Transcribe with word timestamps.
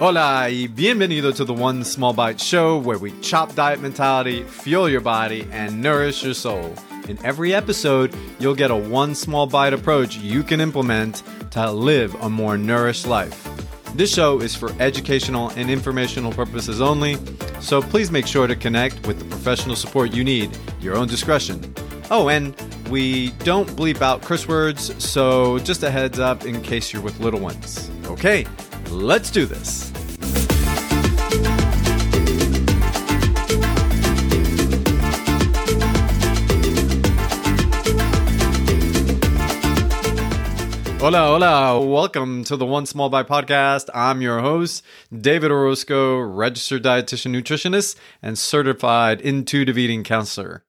Hola 0.00 0.48
y 0.48 0.66
bienvenido 0.66 1.30
to 1.36 1.44
the 1.44 1.52
One 1.52 1.84
Small 1.84 2.14
Bite 2.14 2.40
Show, 2.40 2.78
where 2.78 2.96
we 2.96 3.12
chop 3.20 3.54
diet 3.54 3.80
mentality, 3.82 4.44
fuel 4.44 4.88
your 4.88 5.02
body, 5.02 5.46
and 5.52 5.82
nourish 5.82 6.24
your 6.24 6.32
soul. 6.32 6.74
In 7.06 7.18
every 7.22 7.52
episode, 7.52 8.16
you'll 8.38 8.54
get 8.54 8.70
a 8.70 8.74
one 8.74 9.14
small 9.14 9.46
bite 9.46 9.74
approach 9.74 10.16
you 10.16 10.42
can 10.42 10.58
implement 10.58 11.22
to 11.50 11.70
live 11.70 12.14
a 12.22 12.30
more 12.30 12.56
nourished 12.56 13.06
life. 13.06 13.46
This 13.94 14.10
show 14.10 14.40
is 14.40 14.56
for 14.56 14.72
educational 14.80 15.50
and 15.50 15.68
informational 15.68 16.32
purposes 16.32 16.80
only, 16.80 17.18
so 17.60 17.82
please 17.82 18.10
make 18.10 18.26
sure 18.26 18.46
to 18.46 18.56
connect 18.56 19.06
with 19.06 19.18
the 19.18 19.26
professional 19.26 19.76
support 19.76 20.14
you 20.14 20.24
need, 20.24 20.56
your 20.80 20.96
own 20.96 21.08
discretion. 21.08 21.74
Oh, 22.10 22.30
and 22.30 22.56
we 22.88 23.32
don't 23.44 23.68
bleep 23.76 24.00
out 24.00 24.22
curse 24.22 24.48
words, 24.48 24.94
so 25.04 25.58
just 25.58 25.82
a 25.82 25.90
heads 25.90 26.18
up 26.18 26.46
in 26.46 26.62
case 26.62 26.90
you're 26.90 27.02
with 27.02 27.20
little 27.20 27.40
ones. 27.40 27.90
Okay, 28.06 28.46
let's 28.90 29.30
do 29.30 29.46
this. 29.46 29.90
Hola, 41.00 41.18
hola. 41.18 41.80
Welcome 41.80 42.44
to 42.44 42.56
the 42.56 42.66
One 42.66 42.84
Small 42.84 43.08
Bite 43.08 43.26
podcast. 43.26 43.88
I'm 43.94 44.20
your 44.20 44.40
host, 44.40 44.84
David 45.10 45.50
Orozco, 45.50 46.18
registered 46.18 46.82
dietitian 46.82 47.34
nutritionist 47.34 47.96
and 48.20 48.38
certified 48.38 49.22
intuitive 49.22 49.78
eating 49.78 50.04
counselor. 50.04 50.62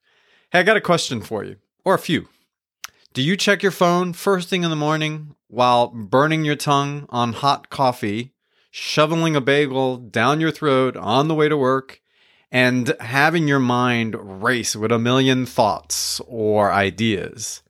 Hey, 0.52 0.59
I 0.59 0.63
got 0.63 0.77
a 0.77 0.81
question 0.81 1.22
for 1.22 1.44
you, 1.44 1.58
or 1.83 1.95
a 1.95 1.99
few. 1.99 2.30
Do 3.13 3.21
you 3.21 3.35
check 3.35 3.61
your 3.61 3.73
phone 3.73 4.13
first 4.13 4.47
thing 4.47 4.63
in 4.63 4.70
the 4.70 4.75
morning 4.77 5.35
while 5.49 5.89
burning 5.89 6.45
your 6.45 6.55
tongue 6.55 7.07
on 7.09 7.33
hot 7.33 7.69
coffee, 7.69 8.31
shoveling 8.69 9.36
a 9.36 9.41
bagel 9.41 9.97
down 9.97 10.39
your 10.39 10.52
throat 10.52 10.95
on 10.95 11.27
the 11.27 11.36
way 11.36 11.49
to 11.49 11.58
work, 11.58 11.99
and 12.53 12.95
having 13.02 13.49
your 13.49 13.59
mind 13.59 14.16
race 14.41 14.77
with 14.77 14.94
a 14.94 14.97
million 14.97 15.45
thoughts 15.45 16.21
or 16.25 16.71
ideas? 16.71 17.61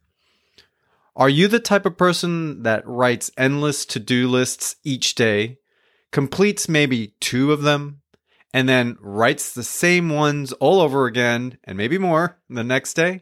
Are 1.16 1.30
you 1.30 1.48
the 1.48 1.60
type 1.60 1.88
of 1.88 1.98
person 1.98 2.62
that 2.62 2.86
writes 2.86 3.32
endless 3.36 3.84
to 3.88 4.00
do 4.00 4.28
lists 4.28 4.76
each 4.84 5.16
day, 5.16 5.58
completes 6.12 6.70
maybe 6.70 7.16
two 7.20 7.52
of 7.52 7.64
them, 7.64 8.02
and 8.54 8.70
then 8.70 8.96
writes 9.02 9.52
the 9.52 9.64
same 9.64 10.10
ones 10.10 10.54
all 10.54 10.82
over 10.82 11.08
again 11.08 11.58
and 11.64 11.80
maybe 11.80 11.98
more 11.98 12.38
the 12.48 12.64
next 12.64 12.94
day? 12.94 13.22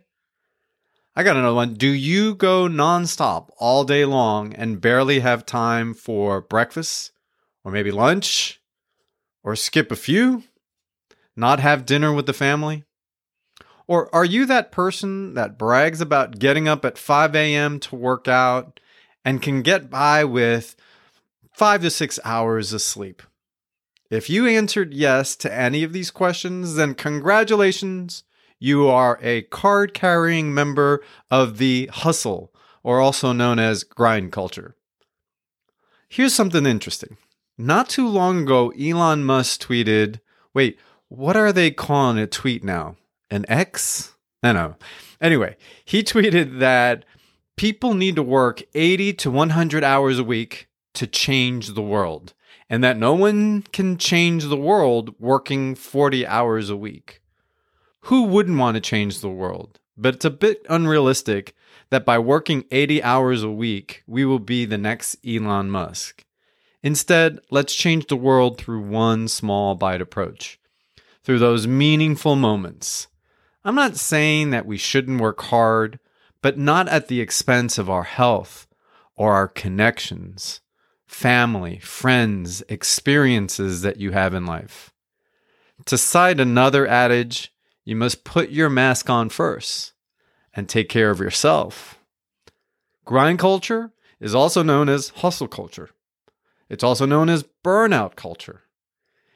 I 1.16 1.24
got 1.24 1.36
another 1.36 1.56
one. 1.56 1.74
Do 1.74 1.90
you 1.90 2.36
go 2.36 2.68
nonstop 2.68 3.50
all 3.58 3.84
day 3.84 4.06
long 4.06 4.54
and 4.54 4.80
barely 4.80 5.20
have 5.20 5.46
time 5.46 5.94
for 5.94 6.42
breakfast 6.42 7.12
or 7.64 7.72
maybe 7.72 7.92
lunch 7.92 8.62
or 9.44 9.56
skip 9.56 9.92
a 9.92 9.96
few? 9.96 10.44
Not 11.36 11.60
have 11.60 11.86
dinner 11.86 12.14
with 12.14 12.26
the 12.26 12.34
family? 12.34 12.84
Or 13.88 14.14
are 14.14 14.26
you 14.26 14.46
that 14.46 14.72
person 14.72 15.34
that 15.34 15.58
brags 15.58 16.00
about 16.00 16.38
getting 16.38 16.68
up 16.68 16.86
at 16.86 16.98
5 16.98 17.36
a.m. 17.36 17.80
to 17.80 17.96
work 17.96 18.28
out 18.28 18.80
and 19.26 19.42
can 19.42 19.64
get 19.64 19.90
by 19.90 20.24
with 20.24 20.76
five 21.54 21.82
to 21.82 21.90
six 21.90 22.20
hours 22.24 22.72
of 22.72 22.84
sleep? 22.84 23.24
If 24.12 24.30
you 24.30 24.48
answered 24.48 24.94
yes 24.94 25.36
to 25.38 25.54
any 25.54 25.84
of 25.84 25.92
these 25.92 26.12
questions, 26.12 26.76
then 26.76 26.94
congratulations. 26.94 28.24
You 28.60 28.88
are 28.88 29.20
a 29.22 29.44
card 29.44 29.94
carrying 29.94 30.54
member 30.54 31.02
of 31.32 31.58
the 31.58 31.90
hustle, 31.92 32.54
or 32.84 33.00
also 33.00 33.32
known 33.32 33.60
as 33.60 33.84
grind 33.84 34.32
culture. 34.32 34.76
Here's 36.08 36.34
something 36.34 36.66
interesting. 36.66 37.18
Not 37.58 37.90
too 37.90 38.08
long 38.08 38.44
ago, 38.44 38.70
Elon 38.72 39.24
Musk 39.24 39.62
tweeted, 39.62 40.20
wait, 40.54 40.78
what 41.08 41.36
are 41.36 41.52
they 41.52 41.72
calling 41.72 42.18
a 42.18 42.28
tweet 42.28 42.64
now? 42.64 42.96
an 43.30 43.46
X? 43.48 44.16
I 44.42 44.54
know. 44.54 44.76
Anyway, 45.22 45.56
he 45.86 46.04
tweeted 46.04 46.60
that 46.60 47.06
people 47.58 47.94
need 47.94 48.16
to 48.16 48.24
work 48.24 48.64
80 48.74 49.14
to 49.14 49.32
100 49.32 49.84
hours 49.84 50.20
a 50.20 50.24
week 50.24 50.68
to 50.96 51.08
change 51.08 51.74
the 51.74 51.82
world, 51.82 52.34
and 52.70 52.84
that 52.84 52.98
no 52.98 53.14
one 53.14 53.64
can 53.72 53.98
change 53.98 54.46
the 54.46 54.58
world 54.58 55.14
working 55.20 55.76
40 55.76 56.26
hours 56.26 56.70
a 56.70 56.78
week. 56.78 57.22
Who 58.10 58.24
wouldn't 58.24 58.58
want 58.58 58.76
to 58.76 58.82
change 58.82 59.20
the 59.20 59.30
world? 59.30 59.80
But 59.96 60.16
it's 60.16 60.26
a 60.26 60.32
bit 60.32 60.66
unrealistic 60.70 61.56
that 61.92 62.06
by 62.06 62.18
working 62.18 62.66
80 62.72 63.04
hours 63.04 63.44
a 63.44 63.52
week, 63.52 64.04
we 64.08 64.26
will 64.26 64.40
be 64.40 64.66
the 64.66 64.78
next 64.78 65.18
Elon 65.26 65.70
Musk. 65.70 66.26
Instead, 66.82 67.40
let's 67.52 67.76
change 67.76 68.08
the 68.08 68.16
world 68.16 68.58
through 68.58 68.82
one 68.82 69.28
small 69.28 69.76
bite 69.76 70.02
approach, 70.02 70.60
through 71.24 71.40
those 71.40 71.68
meaningful 71.68 72.36
moments 72.36 73.08
I'm 73.64 73.76
not 73.76 73.98
saying 73.98 74.50
that 74.52 74.66
we 74.66 74.78
shouldn't 74.78 75.22
work 75.22 75.42
hard, 75.42 76.00
but 76.42 76.58
not 76.58 76.88
at 76.88 77.10
the 77.10 77.22
expense 77.22 77.78
of 77.78 77.90
our 77.90 78.04
health 78.04 78.68
or 79.16 79.34
our 79.34 79.48
connections, 79.48 80.62
family, 81.06 81.78
friends, 81.80 82.64
experiences 82.70 83.82
that 83.82 83.98
you 83.98 84.12
have 84.12 84.34
in 84.34 84.46
life. 84.46 84.94
To 85.86 85.98
cite 85.98 86.40
another 86.40 86.88
adage, 86.88 87.54
you 87.90 87.96
must 87.96 88.24
put 88.24 88.52
your 88.52 88.70
mask 88.70 89.10
on 89.10 89.30
first 89.30 89.94
and 90.54 90.70
take 90.70 90.90
care 90.90 91.10
of 91.10 91.20
yourself. 91.20 91.98
Grind 93.04 93.40
culture 93.40 93.92
is 94.20 94.36
also 94.36 94.62
known 94.62 94.88
as 94.88 95.10
hustle 95.10 95.48
culture. 95.48 95.90
It's 96.70 96.84
also 96.84 97.08
known 97.08 97.30
as 97.30 97.50
burnout 97.64 98.16
culture. 98.16 98.62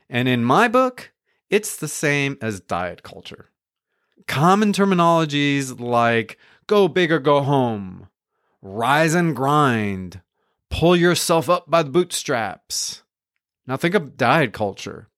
And 0.07 0.27
in 0.27 0.43
my 0.43 0.67
book, 0.67 1.13
it's 1.49 1.75
the 1.75 1.87
same 1.87 2.37
as 2.43 2.59
diet 2.59 3.01
culture. 3.01 3.49
Common 4.27 4.71
terminologies 4.71 5.79
like 5.79 6.37
go 6.67 6.87
big 6.87 7.11
or 7.11 7.17
go 7.17 7.41
home, 7.41 8.07
rise 8.61 9.15
and 9.15 9.35
grind, 9.35 10.21
pull 10.69 10.95
yourself 10.95 11.49
up 11.49 11.71
by 11.71 11.81
the 11.81 11.89
bootstraps. 11.89 13.01
Now 13.65 13.77
think 13.77 13.95
of 13.95 14.15
diet 14.15 14.53
culture. 14.53 15.09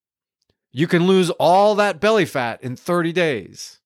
You 0.78 0.88
can 0.88 1.08
lose 1.08 1.30
all 1.30 1.74
that 1.76 2.02
belly 2.02 2.26
fat 2.26 2.62
in 2.62 2.76
30 2.76 3.14
days. 3.14 3.80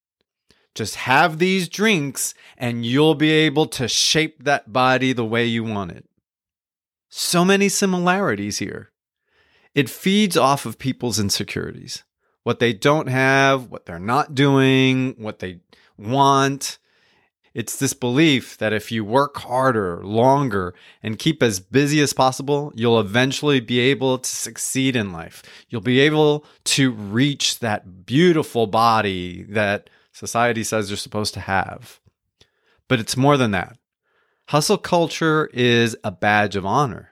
Just 0.73 0.95
have 0.95 1.37
these 1.37 1.69
drinks 1.69 2.33
and 2.57 2.83
you'll 2.83 3.13
be 3.13 3.29
able 3.29 3.67
to 3.67 3.87
shape 3.87 4.43
that 4.43 4.73
body 4.73 5.13
the 5.13 5.23
way 5.23 5.45
you 5.45 5.63
want 5.63 5.91
it. 5.91 6.09
So 7.07 7.45
many 7.45 7.69
similarities 7.69 8.57
here. 8.57 8.89
It 9.75 9.87
feeds 9.87 10.35
off 10.35 10.65
of 10.65 10.79
people's 10.79 11.19
insecurities 11.19 12.05
what 12.41 12.57
they 12.57 12.73
don't 12.73 13.07
have, 13.07 13.69
what 13.69 13.85
they're 13.85 13.99
not 13.99 14.33
doing, 14.33 15.13
what 15.19 15.37
they 15.37 15.59
want. 15.95 16.78
It's 17.59 17.75
this 17.75 17.91
belief 17.91 18.57
that 18.59 18.71
if 18.71 18.89
you 18.89 19.03
work 19.03 19.35
harder, 19.39 20.01
longer, 20.01 20.73
and 21.03 21.19
keep 21.19 21.43
as 21.43 21.59
busy 21.59 21.99
as 21.99 22.13
possible, 22.13 22.71
you'll 22.73 23.01
eventually 23.01 23.59
be 23.59 23.79
able 23.81 24.17
to 24.17 24.29
succeed 24.29 24.95
in 24.95 25.11
life. 25.11 25.43
You'll 25.67 25.81
be 25.81 25.99
able 25.99 26.45
to 26.63 26.89
reach 26.89 27.59
that 27.59 28.05
beautiful 28.05 28.65
body 28.65 29.43
that 29.49 29.89
society 30.13 30.63
says 30.63 30.89
you're 30.89 30.95
supposed 30.95 31.33
to 31.33 31.41
have. 31.41 31.99
But 32.87 33.01
it's 33.01 33.17
more 33.17 33.35
than 33.35 33.51
that. 33.51 33.77
Hustle 34.47 34.77
culture 34.77 35.49
is 35.53 35.97
a 36.01 36.11
badge 36.11 36.55
of 36.55 36.65
honor. 36.65 37.09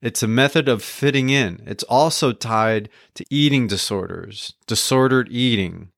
It's 0.00 0.22
a 0.22 0.28
method 0.28 0.68
of 0.68 0.84
fitting 0.84 1.28
in. 1.28 1.60
It's 1.66 1.82
also 1.82 2.30
tied 2.30 2.88
to 3.14 3.26
eating 3.30 3.66
disorders, 3.66 4.54
disordered 4.68 5.26
eating. 5.32 5.90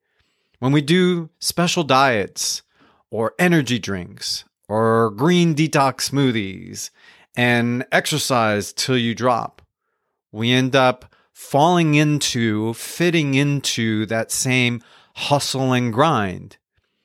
When 0.58 0.72
we 0.72 0.80
do 0.80 1.28
special 1.38 1.84
diets 1.84 2.62
or 3.14 3.32
energy 3.38 3.78
drinks 3.78 4.44
or 4.68 5.08
green 5.12 5.54
detox 5.54 6.10
smoothies 6.10 6.90
and 7.36 7.86
exercise 7.92 8.72
till 8.72 8.98
you 8.98 9.14
drop, 9.14 9.62
we 10.32 10.50
end 10.50 10.74
up 10.74 11.14
falling 11.32 11.94
into, 11.94 12.74
fitting 12.74 13.34
into 13.34 14.04
that 14.04 14.32
same 14.32 14.82
hustle 15.14 15.72
and 15.72 15.92
grind, 15.92 16.56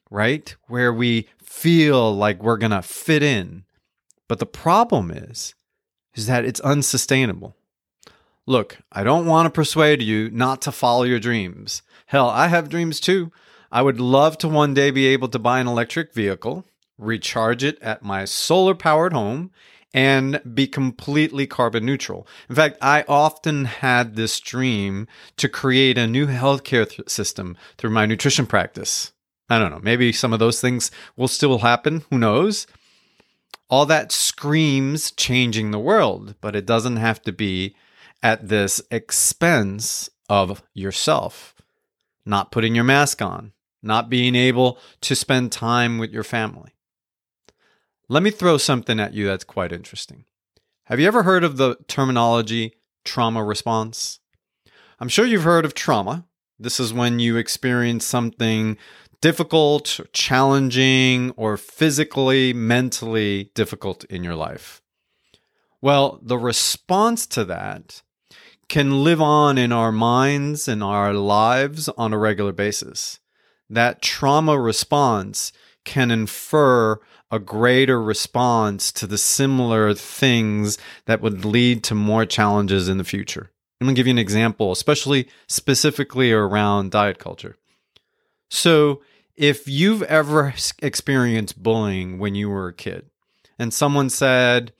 right? 0.09 0.55
Where 0.67 0.91
we 0.91 1.27
feel 1.43 2.11
like 2.15 2.41
we're 2.41 2.57
going 2.57 2.71
to 2.71 2.81
fit 2.81 3.21
in. 3.21 3.65
But 4.27 4.39
the 4.39 4.47
problem 4.47 5.11
is, 5.11 5.53
is 6.15 6.25
that 6.25 6.43
it's 6.43 6.59
unsustainable. 6.61 7.55
Look, 8.47 8.79
I 8.91 9.03
don't 9.03 9.27
want 9.27 9.45
to 9.45 9.51
persuade 9.51 10.01
you 10.01 10.31
not 10.31 10.59
to 10.63 10.71
follow 10.71 11.03
your 11.03 11.19
dreams. 11.19 11.83
Hell, 12.07 12.31
I 12.31 12.47
have 12.47 12.67
dreams 12.67 12.99
too. 12.99 13.31
I 13.71 13.81
would 13.81 13.99
love 13.99 14.37
to 14.39 14.47
one 14.47 14.73
day 14.73 14.91
be 14.91 15.07
able 15.07 15.27
to 15.29 15.39
buy 15.39 15.59
an 15.59 15.67
electric 15.67 16.13
vehicle, 16.13 16.65
recharge 16.97 17.63
it 17.63 17.77
at 17.81 18.03
my 18.03 18.25
solar 18.25 18.75
powered 18.75 19.13
home, 19.13 19.51
and 19.93 20.41
be 20.53 20.67
completely 20.67 21.47
carbon 21.47 21.85
neutral. 21.85 22.27
In 22.49 22.55
fact, 22.55 22.77
I 22.81 23.03
often 23.07 23.65
had 23.65 24.15
this 24.15 24.39
dream 24.39 25.07
to 25.37 25.49
create 25.49 25.97
a 25.97 26.07
new 26.07 26.27
healthcare 26.27 26.87
th- 26.87 27.09
system 27.09 27.57
through 27.77 27.89
my 27.89 28.05
nutrition 28.05 28.45
practice. 28.45 29.13
I 29.49 29.57
don't 29.57 29.71
know, 29.71 29.79
maybe 29.81 30.11
some 30.11 30.33
of 30.33 30.39
those 30.39 30.61
things 30.61 30.91
will 31.17 31.27
still 31.27 31.59
happen. 31.59 32.03
Who 32.11 32.19
knows? 32.19 32.67
all 33.69 33.85
that 33.85 34.11
screams 34.11 35.11
changing 35.11 35.71
the 35.71 35.79
world, 35.79 36.35
but 36.41 36.55
it 36.55 36.65
doesn't 36.65 36.97
have 36.97 37.21
to 37.21 37.31
be 37.31 37.75
at 38.21 38.49
this 38.49 38.81
expense 38.89 40.09
of 40.27 40.63
yourself, 40.73 41.55
not 42.25 42.51
putting 42.51 42.75
your 42.75 42.83
mask 42.83 43.21
on, 43.21 43.53
not 43.81 44.09
being 44.09 44.35
able 44.35 44.77
to 45.01 45.15
spend 45.15 45.51
time 45.51 45.97
with 45.97 46.11
your 46.11 46.23
family. 46.23 46.71
Let 48.07 48.23
me 48.23 48.31
throw 48.31 48.57
something 48.57 48.99
at 48.99 49.13
you 49.13 49.27
that's 49.27 49.43
quite 49.43 49.71
interesting. 49.71 50.25
Have 50.85 50.99
you 50.99 51.07
ever 51.07 51.23
heard 51.23 51.43
of 51.43 51.57
the 51.57 51.75
terminology 51.87 52.73
trauma 53.05 53.43
response? 53.43 54.19
I'm 54.99 55.09
sure 55.09 55.25
you've 55.25 55.43
heard 55.43 55.65
of 55.65 55.75
trauma. 55.75 56.25
This 56.57 56.79
is 56.79 56.91
when 56.91 57.19
you 57.19 57.37
experience 57.37 58.05
something 58.05 58.77
difficult, 59.21 59.99
challenging, 60.13 61.31
or 61.31 61.57
physically, 61.57 62.53
mentally 62.53 63.51
difficult 63.53 64.03
in 64.05 64.23
your 64.23 64.35
life. 64.35 64.81
Well, 65.81 66.19
the 66.21 66.37
response 66.37 67.27
to 67.27 67.45
that 67.45 68.01
can 68.67 69.03
live 69.03 69.21
on 69.21 69.57
in 69.57 69.71
our 69.71 69.91
minds 69.91 70.67
and 70.67 70.83
our 70.83 71.13
lives 71.13 71.89
on 71.89 72.13
a 72.13 72.17
regular 72.17 72.51
basis. 72.51 73.19
That 73.69 74.01
trauma 74.01 74.59
response 74.59 75.51
can 75.85 76.11
infer 76.11 76.99
a 77.31 77.39
greater 77.39 78.01
response 78.01 78.91
to 78.91 79.05
the 79.05 79.17
similar 79.17 79.93
things 79.93 80.77
that 81.05 81.21
would 81.21 81.45
lead 81.45 81.83
to 81.83 81.95
more 81.95 82.25
challenges 82.25 82.89
in 82.89 82.97
the 82.97 83.03
future. 83.03 83.51
I'm 83.79 83.85
going 83.85 83.95
to 83.95 83.99
give 83.99 84.07
you 84.07 84.11
an 84.11 84.17
example, 84.17 84.71
especially 84.71 85.27
specifically 85.47 86.31
around 86.31 86.91
diet 86.91 87.19
culture. 87.19 87.55
So, 88.49 89.01
if 89.35 89.69
you've 89.69 90.03
ever 90.03 90.53
experienced 90.81 91.63
bullying 91.63 92.19
when 92.19 92.35
you 92.35 92.49
were 92.49 92.67
a 92.67 92.73
kid 92.73 93.09
and 93.57 93.73
someone 93.73 94.09
said, 94.09 94.73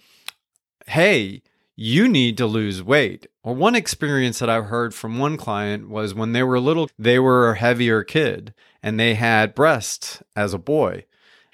Hey, 0.86 1.44
you 1.78 2.10
need 2.10 2.38
to 2.40 2.46
lose 2.46 2.84
weight. 2.84 3.28
Or 3.42 3.56
one 3.56 3.74
experience 3.74 4.40
that 4.40 4.50
I've 4.50 4.66
heard 4.66 4.94
from 4.94 5.18
one 5.18 5.38
client 5.38 5.88
was 5.88 6.14
when 6.14 6.34
they 6.34 6.44
were 6.44 6.60
little, 6.60 6.90
they 7.00 7.20
were 7.20 7.52
a 7.52 7.58
heavier 7.58 8.04
kid 8.04 8.54
and 8.82 9.00
they 9.00 9.16
had 9.16 9.56
breasts 9.56 10.24
as 10.36 10.54
a 10.54 10.60
boy. 10.60 11.06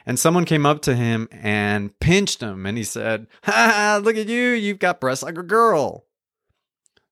And 0.05 0.19
someone 0.19 0.45
came 0.45 0.65
up 0.65 0.81
to 0.83 0.95
him 0.95 1.27
and 1.31 1.97
pinched 1.99 2.41
him 2.41 2.65
and 2.65 2.77
he 2.77 2.83
said, 2.83 3.27
Ha, 3.43 3.99
look 4.03 4.17
at 4.17 4.27
you, 4.27 4.49
you've 4.49 4.79
got 4.79 4.99
breasts 4.99 5.23
like 5.23 5.37
a 5.37 5.43
girl. 5.43 6.05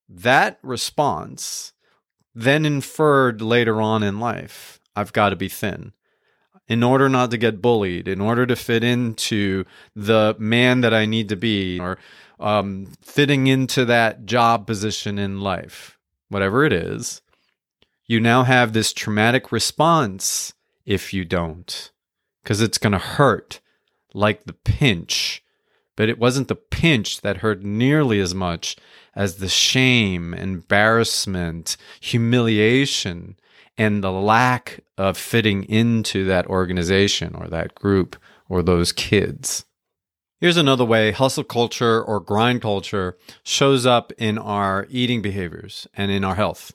That 0.08 0.58
response 0.62 1.72
then 2.34 2.64
inferred 2.66 3.40
later 3.40 3.80
on 3.80 4.02
in 4.02 4.20
life 4.20 4.80
I've 4.96 5.12
got 5.12 5.30
to 5.30 5.36
be 5.36 5.48
thin. 5.48 5.92
In 6.66 6.82
order 6.82 7.08
not 7.08 7.30
to 7.32 7.36
get 7.36 7.60
bullied, 7.60 8.08
in 8.08 8.20
order 8.20 8.46
to 8.46 8.56
fit 8.56 8.82
into 8.82 9.64
the 9.94 10.34
man 10.38 10.80
that 10.80 10.94
I 10.94 11.04
need 11.04 11.28
to 11.28 11.36
be, 11.36 11.78
or 11.78 11.98
um, 12.40 12.88
fitting 13.02 13.48
into 13.48 13.84
that 13.84 14.24
job 14.24 14.66
position 14.66 15.18
in 15.18 15.40
life, 15.40 15.98
whatever 16.30 16.64
it 16.64 16.72
is, 16.72 17.20
you 18.06 18.20
now 18.20 18.42
have 18.44 18.72
this 18.72 18.92
traumatic 18.92 19.50
response 19.50 20.52
if 20.84 21.12
you 21.14 21.24
don't, 21.24 21.90
because 22.42 22.60
it's 22.60 22.78
going 22.78 22.92
to 22.92 22.98
hurt 22.98 23.60
like 24.12 24.44
the 24.44 24.52
pinch. 24.52 25.42
But 25.96 26.08
it 26.08 26.18
wasn't 26.18 26.48
the 26.48 26.56
pinch 26.56 27.20
that 27.20 27.38
hurt 27.38 27.62
nearly 27.62 28.18
as 28.18 28.34
much 28.34 28.76
as 29.14 29.36
the 29.36 29.48
shame, 29.48 30.34
embarrassment, 30.34 31.76
humiliation 32.00 33.36
and 33.76 34.02
the 34.02 34.12
lack 34.12 34.80
of 34.96 35.16
fitting 35.16 35.64
into 35.64 36.24
that 36.26 36.46
organization 36.46 37.34
or 37.34 37.48
that 37.48 37.74
group 37.74 38.16
or 38.48 38.62
those 38.62 38.92
kids. 38.92 39.64
Here's 40.40 40.56
another 40.56 40.84
way 40.84 41.12
hustle 41.12 41.44
culture 41.44 42.02
or 42.02 42.20
grind 42.20 42.60
culture 42.62 43.16
shows 43.42 43.86
up 43.86 44.12
in 44.18 44.36
our 44.38 44.86
eating 44.90 45.22
behaviors 45.22 45.86
and 45.96 46.10
in 46.10 46.24
our 46.24 46.34
health. 46.34 46.72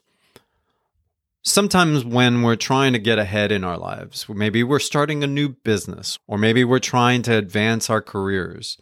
Sometimes, 1.50 2.06
when 2.06 2.44
we're 2.44 2.56
trying 2.56 2.94
to 2.94 3.00
get 3.00 3.18
ahead 3.18 3.52
in 3.52 3.64
our 3.64 3.76
lives, 3.76 4.30
maybe 4.30 4.62
we're 4.62 4.78
starting 4.78 5.24
a 5.24 5.28
new 5.28 5.50
business, 5.50 6.20
or 6.28 6.38
maybe 6.38 6.64
we're 6.64 6.78
trying 6.78 7.24
to 7.24 7.36
advance 7.36 7.90
our 7.90 8.04
careers, 8.04 8.78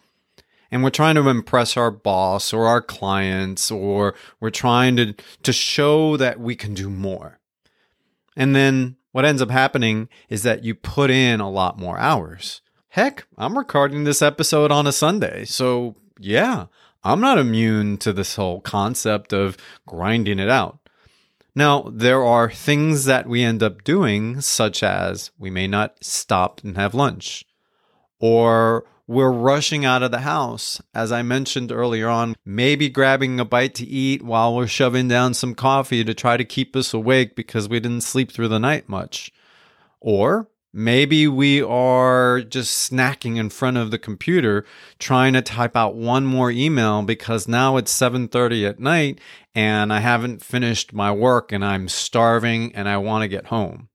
and 0.70 0.84
we're 0.84 0.90
trying 0.90 1.16
to 1.16 1.30
impress 1.30 1.78
our 1.78 1.90
boss 1.90 2.52
or 2.52 2.68
our 2.68 2.82
clients, 2.82 3.72
or 3.72 4.16
we're 4.42 4.50
trying 4.50 4.98
to, 4.98 5.14
to 5.44 5.54
show 5.54 6.18
that 6.18 6.42
we 6.42 6.58
can 6.58 6.74
do 6.74 6.90
more. 6.90 7.40
And 8.36 8.54
then 8.54 8.98
what 9.14 9.24
ends 9.24 9.42
up 9.42 9.50
happening 9.50 10.10
is 10.28 10.44
that 10.44 10.66
you 10.66 10.76
put 10.76 11.10
in 11.10 11.40
a 11.40 11.50
lot 11.50 11.80
more 11.80 11.98
hours. 11.98 12.62
Heck, 12.90 13.28
I'm 13.38 13.58
recording 13.58 14.04
this 14.04 14.22
episode 14.22 14.74
on 14.74 14.86
a 14.86 14.92
Sunday. 14.92 15.46
So, 15.46 15.96
yeah, 16.20 16.66
I'm 17.02 17.22
not 17.22 17.38
immune 17.38 17.98
to 18.00 18.12
this 18.12 18.36
whole 18.36 18.60
concept 18.60 19.32
of 19.32 19.56
grinding 19.86 20.40
it 20.40 20.50
out. 20.50 20.80
Now, 21.58 21.90
there 21.92 22.24
are 22.24 22.52
things 22.52 23.06
that 23.06 23.26
we 23.26 23.42
end 23.42 23.64
up 23.64 23.84
doing, 23.84 24.42
such 24.42 24.84
as 24.84 25.32
we 25.40 25.50
may 25.50 25.66
not 25.66 25.98
stop 26.04 26.64
and 26.64 26.78
have 26.78 26.94
lunch, 26.94 27.46
or 28.20 28.86
we're 29.08 29.32
rushing 29.32 29.84
out 29.84 30.04
of 30.04 30.12
the 30.12 30.20
house. 30.20 30.80
As 30.94 31.12
I 31.12 31.24
mentioned 31.24 31.72
earlier 31.72 32.10
on, 32.10 32.36
maybe 32.46 32.90
grabbing 32.90 33.40
a 33.40 33.44
bite 33.46 33.74
to 33.74 33.88
eat 33.88 34.22
while 34.22 34.56
we're 34.56 34.68
shoving 34.68 35.08
down 35.08 35.34
some 35.34 35.56
coffee 35.56 36.04
to 36.04 36.14
try 36.14 36.38
to 36.38 36.46
keep 36.46 36.76
us 36.76 36.94
awake 36.94 37.36
because 37.36 37.68
we 37.68 37.80
didn't 37.80 38.02
sleep 38.02 38.32
through 38.32 38.50
the 38.50 38.60
night 38.60 38.88
much. 38.88 39.32
Or 40.00 40.50
maybe 40.74 41.28
we 41.28 41.62
are 41.62 42.42
just 42.42 42.92
snacking 42.92 43.38
in 43.38 43.50
front 43.50 43.78
of 43.78 43.92
the 43.92 43.98
computer 43.98 44.66
trying 45.00 45.34
to 45.34 45.42
type 45.42 45.76
out 45.76 45.96
one 45.96 46.26
more 46.26 46.52
email 46.52 47.02
because 47.04 47.48
now 47.48 47.78
it's 47.78 47.92
7:30 47.92 48.68
at 48.68 48.80
night 48.80 49.20
and 49.56 49.92
I 49.92 50.00
haven't 50.00 50.44
finished 50.44 50.94
my 50.94 51.12
work 51.12 51.52
and 51.52 51.66
I'm 51.66 51.88
starving 51.88 52.76
and 52.76 52.88
I 52.88 52.98
want 52.98 53.24
to 53.24 53.28
get 53.28 53.48
home. 53.48 53.90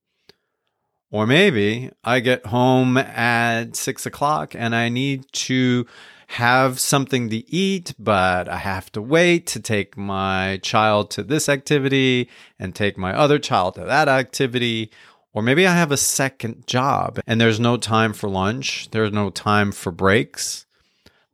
Or 1.11 1.27
maybe 1.27 1.91
I 2.03 2.21
get 2.21 2.47
home 2.47 2.97
at 2.97 3.75
six 3.75 4.05
o'clock 4.05 4.55
and 4.55 4.75
I 4.75 4.89
need 4.89 5.31
to 5.33 5.85
have 6.33 6.79
something 6.79 7.29
to 7.29 7.47
eat, 7.53 7.93
but 7.99 8.49
I 8.49 8.57
have 8.57 8.91
to 8.93 9.01
wait 9.01 9.45
to 9.47 9.59
take 9.59 9.95
my 9.95 10.59
child 10.63 11.11
to 11.11 11.21
this 11.21 11.47
activity 11.47 12.27
and 12.57 12.73
take 12.73 12.97
my 12.97 13.15
other 13.15 13.37
child 13.37 13.75
to 13.75 13.85
that 13.85 14.07
activity. 14.07 14.89
Or 15.33 15.41
maybe 15.41 15.65
I 15.65 15.75
have 15.75 15.91
a 15.91 15.97
second 15.97 16.67
job 16.67 17.19
and 17.25 17.41
there's 17.41 17.59
no 17.59 17.77
time 17.77 18.13
for 18.13 18.29
lunch, 18.29 18.89
there's 18.91 19.11
no 19.11 19.29
time 19.29 19.71
for 19.71 19.91
breaks. 19.91 20.65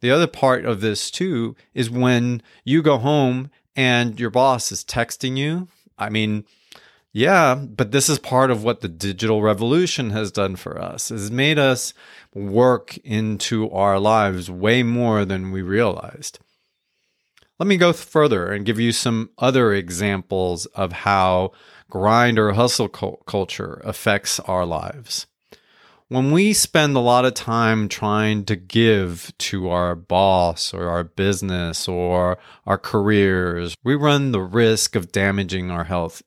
The 0.02 0.12
other 0.12 0.28
part 0.28 0.66
of 0.66 0.80
this 0.80 1.12
too 1.12 1.56
is 1.74 1.90
when 1.90 2.42
you 2.64 2.82
go 2.82 2.98
home 2.98 3.52
and 3.76 4.20
your 4.20 4.30
boss 4.30 4.72
is 4.72 4.84
texting 4.86 5.38
you. 5.38 5.68
I 5.98 6.10
mean, 6.10 6.46
yeah, 7.12 7.56
but 7.56 7.92
this 7.92 8.08
is 8.08 8.20
part 8.20 8.52
of 8.52 8.64
what 8.64 8.82
the 8.82 8.88
digital 8.88 9.42
revolution 9.42 10.12
has 10.12 10.32
done 10.32 10.56
for 10.56 10.80
us. 10.80 11.12
It's 11.12 11.30
made 11.30 11.60
us 11.60 11.94
work 12.34 12.98
into 13.00 13.70
our 13.72 14.00
lives 14.00 14.50
way 14.50 14.84
more 14.84 15.26
than 15.26 15.52
we 15.52 15.62
realized. 15.62 16.40
Let 17.60 17.68
me 17.68 17.78
go 17.78 17.92
further 17.92 18.52
and 18.52 18.66
give 18.66 18.80
you 18.80 18.92
some 18.92 19.32
other 19.38 19.74
examples 19.74 20.66
of 20.68 20.92
how 20.94 21.52
grind 21.90 22.40
or 22.40 22.54
hustle 22.54 22.88
culture 22.88 23.82
affects 23.84 24.40
our 24.40 24.66
lives. 24.66 25.28
When 26.08 26.32
we 26.32 26.54
spend 26.54 26.96
a 26.96 27.02
lot 27.02 27.26
of 27.26 27.34
time 27.36 27.90
trying 27.90 28.46
to 28.46 28.56
give 28.56 29.32
to 29.40 29.70
our 29.70 29.94
boss 29.94 30.74
or 30.74 30.88
our 30.88 31.04
business 31.04 31.88
or 31.88 32.38
our 32.66 32.78
careers, 32.78 33.76
we 33.84 33.94
run 33.94 34.32
the 34.32 34.42
risk 34.42 34.96
of 34.96 35.12
damaging 35.12 35.70
our 35.70 35.84
health 35.84 36.24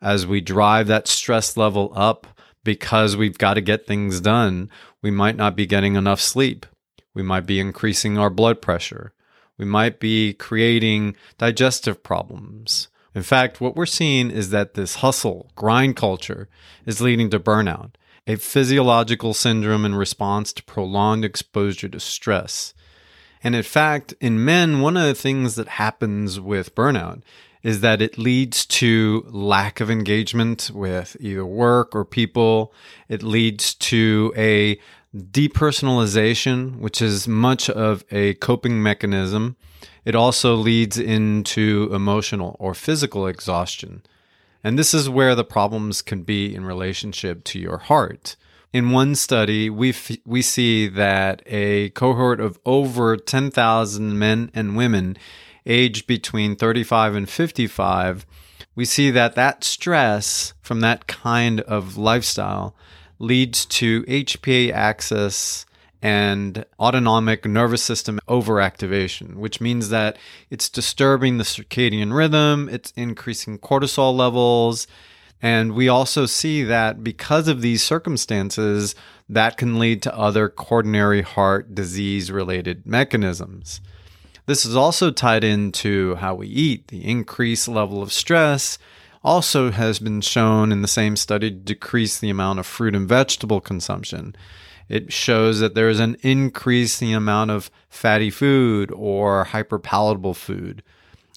as 0.00 0.26
we 0.26 0.40
drive 0.40 0.86
that 0.86 1.08
stress 1.08 1.56
level 1.56 1.92
up 1.94 2.26
because 2.64 3.16
we've 3.16 3.38
got 3.38 3.54
to 3.54 3.60
get 3.60 3.86
things 3.86 4.20
done, 4.20 4.70
we 5.02 5.10
might 5.10 5.36
not 5.36 5.56
be 5.56 5.66
getting 5.66 5.94
enough 5.94 6.20
sleep. 6.20 6.66
We 7.14 7.22
might 7.22 7.46
be 7.46 7.58
increasing 7.58 8.18
our 8.18 8.30
blood 8.30 8.60
pressure. 8.62 9.12
We 9.58 9.64
might 9.64 10.00
be 10.00 10.32
creating 10.32 11.16
digestive 11.36 12.02
problems. 12.02 12.88
In 13.14 13.22
fact, 13.22 13.60
what 13.60 13.74
we're 13.74 13.86
seeing 13.86 14.30
is 14.30 14.50
that 14.50 14.74
this 14.74 14.96
hustle, 14.96 15.50
grind 15.56 15.96
culture 15.96 16.48
is 16.86 17.00
leading 17.00 17.30
to 17.30 17.40
burnout, 17.40 17.94
a 18.26 18.36
physiological 18.36 19.34
syndrome 19.34 19.84
in 19.84 19.94
response 19.94 20.52
to 20.52 20.62
prolonged 20.62 21.24
exposure 21.24 21.88
to 21.88 21.98
stress. 21.98 22.74
And 23.42 23.54
in 23.54 23.62
fact, 23.62 24.14
in 24.20 24.44
men, 24.44 24.80
one 24.80 24.96
of 24.96 25.04
the 25.04 25.14
things 25.14 25.56
that 25.56 25.68
happens 25.68 26.38
with 26.38 26.74
burnout 26.74 27.22
is 27.62 27.80
that 27.80 28.00
it 28.00 28.18
leads 28.18 28.64
to 28.66 29.26
lack 29.28 29.80
of 29.80 29.90
engagement 29.90 30.70
with 30.72 31.16
either 31.18 31.44
work 31.44 31.94
or 31.94 32.04
people. 32.04 32.72
It 33.08 33.22
leads 33.22 33.74
to 33.74 34.32
a 34.36 34.78
depersonalization, 35.14 36.78
which 36.78 37.00
is 37.00 37.26
much 37.26 37.70
of 37.70 38.04
a 38.10 38.34
coping 38.34 38.82
mechanism. 38.82 39.56
It 40.04 40.14
also 40.14 40.54
leads 40.54 40.98
into 40.98 41.90
emotional 41.92 42.56
or 42.58 42.74
physical 42.74 43.26
exhaustion. 43.26 44.02
And 44.62 44.78
this 44.78 44.92
is 44.92 45.08
where 45.08 45.34
the 45.34 45.44
problems 45.44 46.02
can 46.02 46.22
be 46.22 46.54
in 46.54 46.64
relationship 46.64 47.44
to 47.44 47.58
your 47.58 47.78
heart. 47.78 48.36
In 48.72 48.90
one 48.90 49.14
study, 49.14 49.70
we, 49.70 49.90
f- 49.90 50.18
we 50.26 50.42
see 50.42 50.88
that 50.88 51.42
a 51.46 51.90
cohort 51.90 52.40
of 52.40 52.58
over 52.66 53.16
10,000 53.16 54.18
men 54.18 54.50
and 54.52 54.76
women 54.76 55.16
aged 55.64 56.06
between 56.06 56.56
35 56.56 57.14
and 57.14 57.28
55, 57.28 58.26
we 58.74 58.84
see 58.84 59.10
that 59.10 59.34
that 59.36 59.64
stress 59.64 60.54
from 60.60 60.80
that 60.80 61.06
kind 61.06 61.60
of 61.62 61.96
lifestyle 61.96 62.74
leads 63.18 63.66
to 63.66 64.02
HPA 64.04 64.72
axis 64.72 65.66
and 66.00 66.64
autonomic 66.78 67.44
nervous 67.44 67.82
system 67.82 68.20
overactivation, 68.28 69.34
which 69.36 69.60
means 69.60 69.88
that 69.88 70.16
it's 70.50 70.68
disturbing 70.68 71.38
the 71.38 71.44
circadian 71.44 72.14
rhythm, 72.14 72.68
it's 72.70 72.92
increasing 72.92 73.58
cortisol 73.58 74.16
levels. 74.16 74.86
And 75.40 75.72
we 75.72 75.88
also 75.88 76.26
see 76.26 76.64
that 76.64 77.04
because 77.04 77.46
of 77.48 77.62
these 77.62 77.82
circumstances, 77.82 78.94
that 79.28 79.56
can 79.56 79.78
lead 79.78 80.02
to 80.02 80.16
other 80.16 80.48
coronary 80.48 81.22
heart 81.22 81.74
disease 81.74 82.30
related 82.30 82.86
mechanisms. 82.86 83.80
This 84.46 84.64
is 84.64 84.74
also 84.74 85.10
tied 85.10 85.44
into 85.44 86.14
how 86.16 86.34
we 86.34 86.48
eat. 86.48 86.88
The 86.88 87.04
increased 87.04 87.68
level 87.68 88.02
of 88.02 88.12
stress 88.12 88.78
also 89.28 89.70
has 89.70 89.98
been 89.98 90.22
shown 90.22 90.72
in 90.72 90.80
the 90.80 90.88
same 90.88 91.14
study 91.14 91.50
to 91.50 91.56
decrease 91.56 92.18
the 92.18 92.30
amount 92.30 92.58
of 92.58 92.66
fruit 92.66 92.94
and 92.94 93.06
vegetable 93.06 93.60
consumption. 93.60 94.34
It 94.88 95.12
shows 95.12 95.60
that 95.60 95.74
there 95.74 95.90
is 95.90 96.00
an 96.00 96.16
increase 96.22 97.02
in 97.02 97.08
the 97.08 97.14
amount 97.14 97.50
of 97.50 97.70
fatty 97.90 98.30
food 98.30 98.90
or 98.90 99.44
hyperpalatable 99.44 100.34
food. 100.34 100.82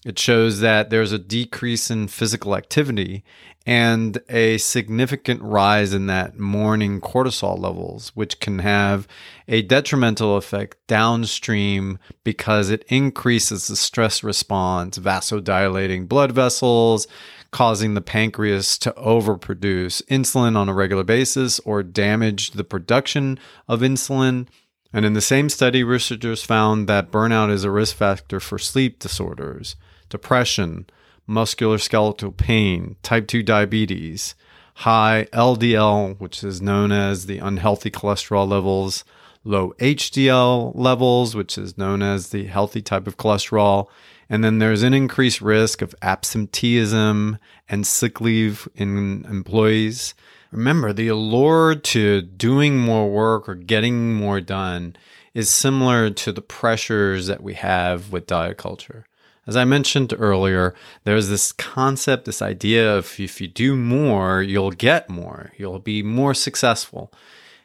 It 0.06 0.18
shows 0.18 0.60
that 0.60 0.88
there's 0.88 1.12
a 1.12 1.18
decrease 1.18 1.90
in 1.90 2.08
physical 2.08 2.56
activity 2.56 3.24
and 3.66 4.18
a 4.30 4.56
significant 4.56 5.42
rise 5.42 5.92
in 5.92 6.06
that 6.06 6.38
morning 6.38 6.98
cortisol 6.98 7.58
levels, 7.58 8.10
which 8.14 8.40
can 8.40 8.60
have 8.60 9.06
a 9.46 9.60
detrimental 9.60 10.38
effect 10.38 10.78
downstream 10.86 11.98
because 12.24 12.70
it 12.70 12.84
increases 12.88 13.66
the 13.66 13.76
stress 13.76 14.24
response, 14.24 14.98
vasodilating 14.98 16.08
blood 16.08 16.32
vessels, 16.32 17.06
causing 17.52 17.92
the 17.94 18.00
pancreas 18.00 18.76
to 18.78 18.90
overproduce 18.92 20.02
insulin 20.06 20.56
on 20.56 20.68
a 20.68 20.74
regular 20.74 21.04
basis 21.04 21.60
or 21.60 21.82
damage 21.82 22.52
the 22.52 22.64
production 22.64 23.38
of 23.68 23.80
insulin. 23.80 24.48
And 24.92 25.04
in 25.04 25.12
the 25.12 25.20
same 25.20 25.48
study, 25.48 25.84
researchers 25.84 26.42
found 26.42 26.88
that 26.88 27.12
burnout 27.12 27.50
is 27.50 27.62
a 27.62 27.70
risk 27.70 27.94
factor 27.94 28.40
for 28.40 28.58
sleep 28.58 28.98
disorders, 28.98 29.76
depression, 30.08 30.86
musculoskeletal 31.28 32.36
pain, 32.36 32.96
type 33.02 33.26
2 33.28 33.42
diabetes, 33.42 34.34
high 34.76 35.28
LDL, 35.32 36.18
which 36.18 36.42
is 36.42 36.62
known 36.62 36.90
as 36.90 37.26
the 37.26 37.38
unhealthy 37.38 37.90
cholesterol 37.90 38.48
levels, 38.48 39.04
low 39.44 39.72
HDL 39.78 40.72
levels, 40.74 41.34
which 41.34 41.58
is 41.58 41.76
known 41.76 42.02
as 42.02 42.30
the 42.30 42.46
healthy 42.46 42.80
type 42.80 43.06
of 43.06 43.16
cholesterol, 43.16 43.88
and 44.32 44.42
then 44.42 44.60
there's 44.60 44.82
an 44.82 44.94
increased 44.94 45.42
risk 45.42 45.82
of 45.82 45.94
absenteeism 46.00 47.36
and 47.68 47.86
sick 47.86 48.18
leave 48.18 48.66
in 48.74 49.26
employees. 49.28 50.14
Remember, 50.50 50.90
the 50.90 51.08
allure 51.08 51.74
to 51.74 52.22
doing 52.22 52.78
more 52.78 53.10
work 53.10 53.46
or 53.46 53.54
getting 53.54 54.14
more 54.14 54.40
done 54.40 54.96
is 55.34 55.50
similar 55.50 56.08
to 56.08 56.32
the 56.32 56.40
pressures 56.40 57.26
that 57.26 57.42
we 57.42 57.52
have 57.52 58.10
with 58.10 58.26
diet 58.26 58.56
culture. 58.56 59.04
As 59.46 59.54
I 59.54 59.66
mentioned 59.66 60.14
earlier, 60.18 60.74
there's 61.04 61.28
this 61.28 61.52
concept, 61.52 62.24
this 62.24 62.40
idea 62.40 62.96
of 62.96 63.20
if 63.20 63.38
you 63.38 63.48
do 63.48 63.76
more, 63.76 64.40
you'll 64.40 64.70
get 64.70 65.10
more, 65.10 65.52
you'll 65.58 65.78
be 65.78 66.02
more 66.02 66.32
successful. 66.32 67.12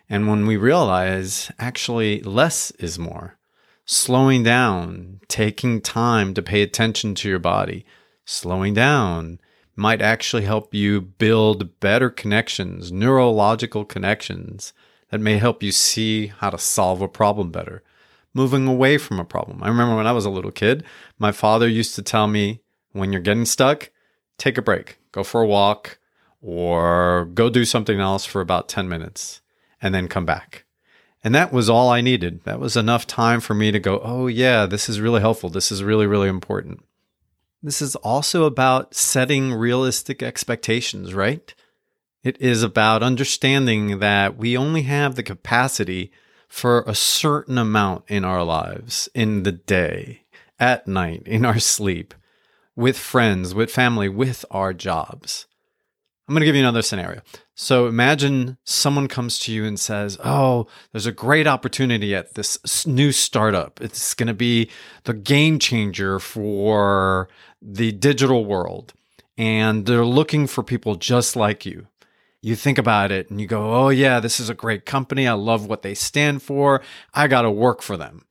And 0.10 0.28
when 0.28 0.46
we 0.46 0.58
realize 0.58 1.50
actually 1.60 2.22
less 2.24 2.72
is 2.72 3.00
more, 3.00 3.37
slowing 3.88 4.44
down, 4.44 5.22
taking 5.30 5.80
time 5.80 6.34
to 6.34 6.42
pay 6.42 6.62
attention 6.62 7.16
to 7.16 7.30
your 7.30 7.40
body, 7.40 7.86
slowing 8.26 8.74
down 8.74 9.40
might 9.78 10.02
actually 10.02 10.44
help 10.44 10.74
you 10.74 11.00
build 11.00 11.80
better 11.80 12.10
connections, 12.10 12.92
neurological 12.92 13.86
connections 13.86 14.74
that 15.10 15.22
may 15.22 15.38
help 15.38 15.64
you 15.64 15.72
see 15.72 16.28
how 16.28 16.50
to 16.50 16.58
solve 16.58 17.02
a 17.02 17.08
problem 17.08 17.50
better, 17.50 17.82
moving 18.34 18.68
away 18.68 18.98
from 18.98 19.20
a 19.20 19.26
problem. 19.26 19.64
I 19.64 19.70
remember 19.70 19.96
when 19.96 20.08
I 20.08 20.12
was 20.12 20.26
a 20.26 20.30
little 20.30 20.52
kid, 20.52 20.84
my 21.18 21.32
father 21.32 21.68
used 21.68 21.96
to 21.96 22.02
tell 22.02 22.28
me 22.28 22.62
when 22.92 23.14
you're 23.14 23.22
getting 23.22 23.46
stuck, 23.46 23.90
take 24.38 24.58
a 24.58 24.62
break, 24.62 24.98
go 25.14 25.24
for 25.24 25.42
a 25.42 25.48
walk, 25.48 25.98
or 26.42 27.30
go 27.34 27.50
do 27.50 27.64
something 27.64 28.02
else 28.02 28.26
for 28.26 28.42
about 28.42 28.68
10 28.68 28.90
minutes 28.90 29.42
and 29.82 29.96
then 29.96 30.10
come 30.10 30.26
back. 30.26 30.66
And 31.28 31.36
that 31.36 31.52
was 31.52 31.70
all 31.70 31.90
I 31.90 32.00
needed. 32.00 32.46
That 32.46 32.62
was 32.62 32.78
enough 32.78 33.06
time 33.06 33.42
for 33.42 33.54
me 33.54 33.70
to 33.74 33.80
go, 33.80 34.00
oh, 34.02 34.28
yeah, 34.28 34.66
this 34.66 34.88
is 34.88 35.02
really 35.02 35.20
helpful. 35.20 35.50
This 35.50 35.74
is 35.74 35.84
really, 35.84 36.08
really 36.08 36.30
important. 36.30 36.86
This 37.62 37.82
is 37.82 37.98
also 37.98 38.46
about 38.46 38.96
setting 38.96 39.54
realistic 39.54 40.24
expectations, 40.24 41.14
right? 41.14 41.54
It 42.24 42.40
is 42.40 42.64
about 42.64 43.04
understanding 43.04 44.00
that 44.00 44.38
we 44.38 44.56
only 44.56 44.84
have 44.84 45.16
the 45.16 45.22
capacity 45.22 46.14
for 46.48 46.86
a 46.88 46.96
certain 46.96 47.58
amount 47.58 48.06
in 48.08 48.24
our 48.24 48.46
lives, 48.46 49.10
in 49.14 49.44
the 49.44 49.52
day, 49.52 50.22
at 50.62 50.88
night, 50.88 51.24
in 51.26 51.44
our 51.44 51.60
sleep, 51.60 52.14
with 52.74 52.98
friends, 52.98 53.54
with 53.54 53.70
family, 53.70 54.08
with 54.08 54.46
our 54.50 54.74
jobs. 54.74 55.46
I'm 56.28 56.34
going 56.34 56.42
to 56.42 56.46
give 56.46 56.56
you 56.56 56.62
another 56.62 56.82
scenario. 56.82 57.22
So 57.56 57.88
imagine 57.88 58.58
someone 58.66 59.08
comes 59.08 59.40
to 59.40 59.54
you 59.54 59.64
and 59.64 59.80
says, 59.80 60.18
Oh, 60.24 60.68
there's 60.92 61.06
a 61.06 61.12
great 61.14 61.48
opportunity 61.48 62.14
at 62.14 62.34
this 62.34 62.86
new 62.86 63.14
startup. 63.14 63.80
It's 63.82 64.14
going 64.14 64.28
to 64.28 64.34
be 64.34 64.70
the 65.06 65.14
game 65.14 65.58
changer 65.58 66.20
for 66.20 67.30
the 67.62 67.94
digital 67.94 68.46
world. 68.46 68.94
And 69.38 69.86
they're 69.86 70.06
looking 70.06 70.48
for 70.48 70.64
people 70.64 70.96
just 70.96 71.36
like 71.36 71.66
you. 71.66 71.88
You 72.42 72.56
think 72.56 72.78
about 72.78 73.12
it 73.12 73.30
and 73.30 73.40
you 73.40 73.48
go, 73.48 73.74
Oh, 73.74 73.90
yeah, 73.90 74.20
this 74.20 74.40
is 74.40 74.50
a 74.50 74.54
great 74.54 74.86
company. 74.86 75.28
I 75.28 75.34
love 75.34 75.66
what 75.66 75.82
they 75.82 75.94
stand 75.94 76.42
for. 76.42 76.82
I 77.14 77.28
got 77.28 77.44
to 77.44 77.52
work 77.52 77.82
for 77.82 77.96
them 77.96 78.27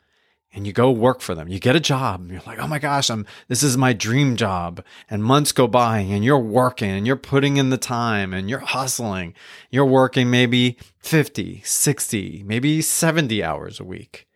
and 0.57 0.67
you 0.67 0.73
go 0.73 0.91
work 0.91 1.21
for 1.21 1.35
them. 1.35 1.49
You 1.49 1.61
get 1.61 1.77
a 1.77 1.81
job 1.81 2.23
and 2.23 2.31
you're 2.31 2.41
like, 2.47 2.59
oh 2.59 2.67
my 2.67 2.79
gosh, 2.79 3.11
I'm, 3.11 3.27
this 3.47 3.63
is 3.63 3.77
my 3.77 3.93
dream 3.93 4.37
job. 4.37 4.83
And 5.11 5.23
months 5.23 5.53
go 5.53 5.69
by 5.69 5.99
and 5.99 6.25
you're 6.25 6.39
working 6.39 6.91
and 6.91 7.07
you're 7.07 7.15
putting 7.15 7.59
in 7.59 7.69
the 7.69 7.77
time 7.77 8.33
and 8.33 8.49
you're 8.49 8.61
hustling. 8.61 9.35
You're 9.71 9.85
working 9.85 10.31
maybe 10.31 10.79
50, 11.01 11.61
60, 11.63 12.43
maybe 12.47 12.81
70 12.81 13.45
hours 13.45 13.79
a 13.79 13.85
week. 13.85 14.27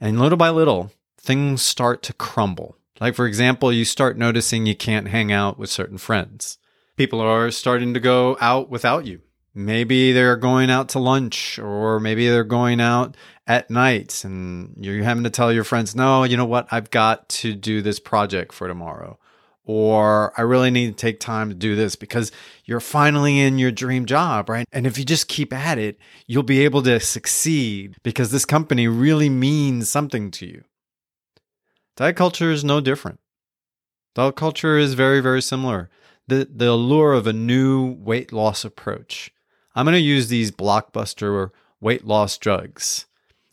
And 0.00 0.18
little 0.18 0.36
by 0.36 0.50
little, 0.50 0.90
things 1.16 1.62
start 1.62 2.02
to 2.02 2.12
crumble. 2.12 2.76
Like, 3.00 3.14
for 3.14 3.26
example, 3.26 3.72
you 3.72 3.84
start 3.84 4.18
noticing 4.18 4.66
you 4.66 4.74
can't 4.74 5.08
hang 5.08 5.30
out 5.30 5.60
with 5.60 5.70
certain 5.70 5.98
friends. 5.98 6.58
People 6.96 7.20
are 7.20 7.52
starting 7.52 7.94
to 7.94 8.00
go 8.00 8.36
out 8.40 8.68
without 8.68 9.06
you. 9.06 9.20
Maybe 9.54 10.12
they're 10.12 10.36
going 10.36 10.70
out 10.70 10.90
to 10.90 10.98
lunch 10.98 11.58
or 11.58 12.00
maybe 12.00 12.28
they're 12.28 12.44
going 12.44 12.80
out 12.80 13.16
at 13.46 13.70
night 13.70 14.24
and 14.24 14.74
you're 14.80 15.04
having 15.04 15.24
to 15.24 15.30
tell 15.30 15.52
your 15.52 15.64
friends, 15.64 15.94
no, 15.94 16.24
you 16.24 16.36
know 16.36 16.44
what? 16.44 16.66
I've 16.70 16.90
got 16.90 17.28
to 17.28 17.54
do 17.54 17.80
this 17.80 18.00
project 18.00 18.52
for 18.52 18.66
tomorrow. 18.66 19.18
Or 19.64 20.32
I 20.36 20.42
really 20.42 20.70
need 20.70 20.86
to 20.86 20.92
take 21.00 21.18
time 21.18 21.48
to 21.48 21.54
do 21.54 21.74
this 21.74 21.96
because 21.96 22.30
you're 22.64 22.78
finally 22.78 23.40
in 23.40 23.58
your 23.58 23.72
dream 23.72 24.06
job, 24.06 24.48
right? 24.48 24.66
And 24.72 24.86
if 24.86 24.96
you 24.96 25.04
just 25.04 25.26
keep 25.26 25.52
at 25.52 25.76
it, 25.76 25.98
you'll 26.26 26.44
be 26.44 26.64
able 26.64 26.82
to 26.84 27.00
succeed 27.00 27.96
because 28.04 28.30
this 28.30 28.44
company 28.44 28.86
really 28.86 29.28
means 29.28 29.88
something 29.88 30.30
to 30.32 30.46
you. 30.46 30.64
Diet 31.96 32.14
culture 32.14 32.52
is 32.52 32.62
no 32.62 32.80
different. 32.80 33.18
Diet 34.14 34.36
culture 34.36 34.78
is 34.78 34.94
very, 34.94 35.20
very 35.20 35.42
similar. 35.42 35.90
The, 36.28 36.48
the 36.52 36.70
allure 36.70 37.12
of 37.12 37.26
a 37.26 37.32
new 37.32 37.92
weight 37.98 38.32
loss 38.32 38.64
approach. 38.64 39.32
I'm 39.74 39.84
going 39.84 39.94
to 39.94 40.00
use 40.00 40.28
these 40.28 40.52
blockbuster 40.52 41.50
weight 41.80 42.04
loss 42.04 42.38
drugs 42.38 43.06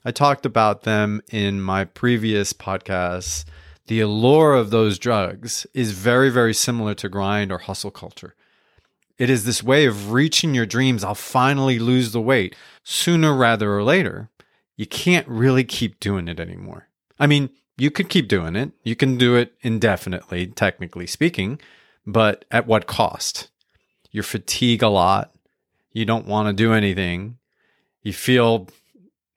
I 0.05 0.11
talked 0.11 0.45
about 0.45 0.83
them 0.83 1.21
in 1.31 1.61
my 1.61 1.85
previous 1.85 2.51
podcasts. 2.51 3.45
The 3.87 4.01
allure 4.01 4.53
of 4.53 4.69
those 4.69 4.99
drugs 4.99 5.65
is 5.73 5.91
very, 5.91 6.29
very 6.29 6.53
similar 6.53 6.93
to 6.95 7.09
grind 7.09 7.51
or 7.51 7.59
hustle 7.59 7.91
culture. 7.91 8.35
It 9.17 9.29
is 9.29 9.45
this 9.45 9.63
way 9.63 9.85
of 9.85 10.11
reaching 10.11 10.53
your 10.53 10.65
dreams. 10.65 11.03
I'll 11.03 11.15
finally 11.15 11.79
lose 11.79 12.11
the 12.11 12.21
weight 12.21 12.55
sooner 12.83 13.33
rather 13.33 13.73
or 13.73 13.83
later. 13.83 14.29
You 14.75 14.85
can't 14.85 15.27
really 15.27 15.63
keep 15.63 15.99
doing 15.99 16.27
it 16.27 16.39
anymore. 16.39 16.89
I 17.19 17.27
mean, 17.27 17.49
you 17.77 17.89
could 17.89 18.09
keep 18.09 18.27
doing 18.27 18.55
it. 18.55 18.71
You 18.83 18.95
can 18.95 19.17
do 19.17 19.35
it 19.35 19.53
indefinitely, 19.61 20.47
technically 20.47 21.07
speaking, 21.07 21.61
but 22.05 22.43
at 22.51 22.67
what 22.67 22.87
cost? 22.87 23.49
You 24.11 24.23
fatigue 24.23 24.83
a 24.83 24.89
lot. 24.89 25.33
You 25.91 26.05
don't 26.05 26.27
want 26.27 26.47
to 26.47 26.53
do 26.53 26.73
anything. 26.73 27.37
You 28.01 28.13
feel 28.13 28.67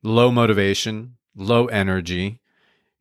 low 0.07 0.31
motivation, 0.31 1.17
low 1.35 1.67
energy. 1.67 2.41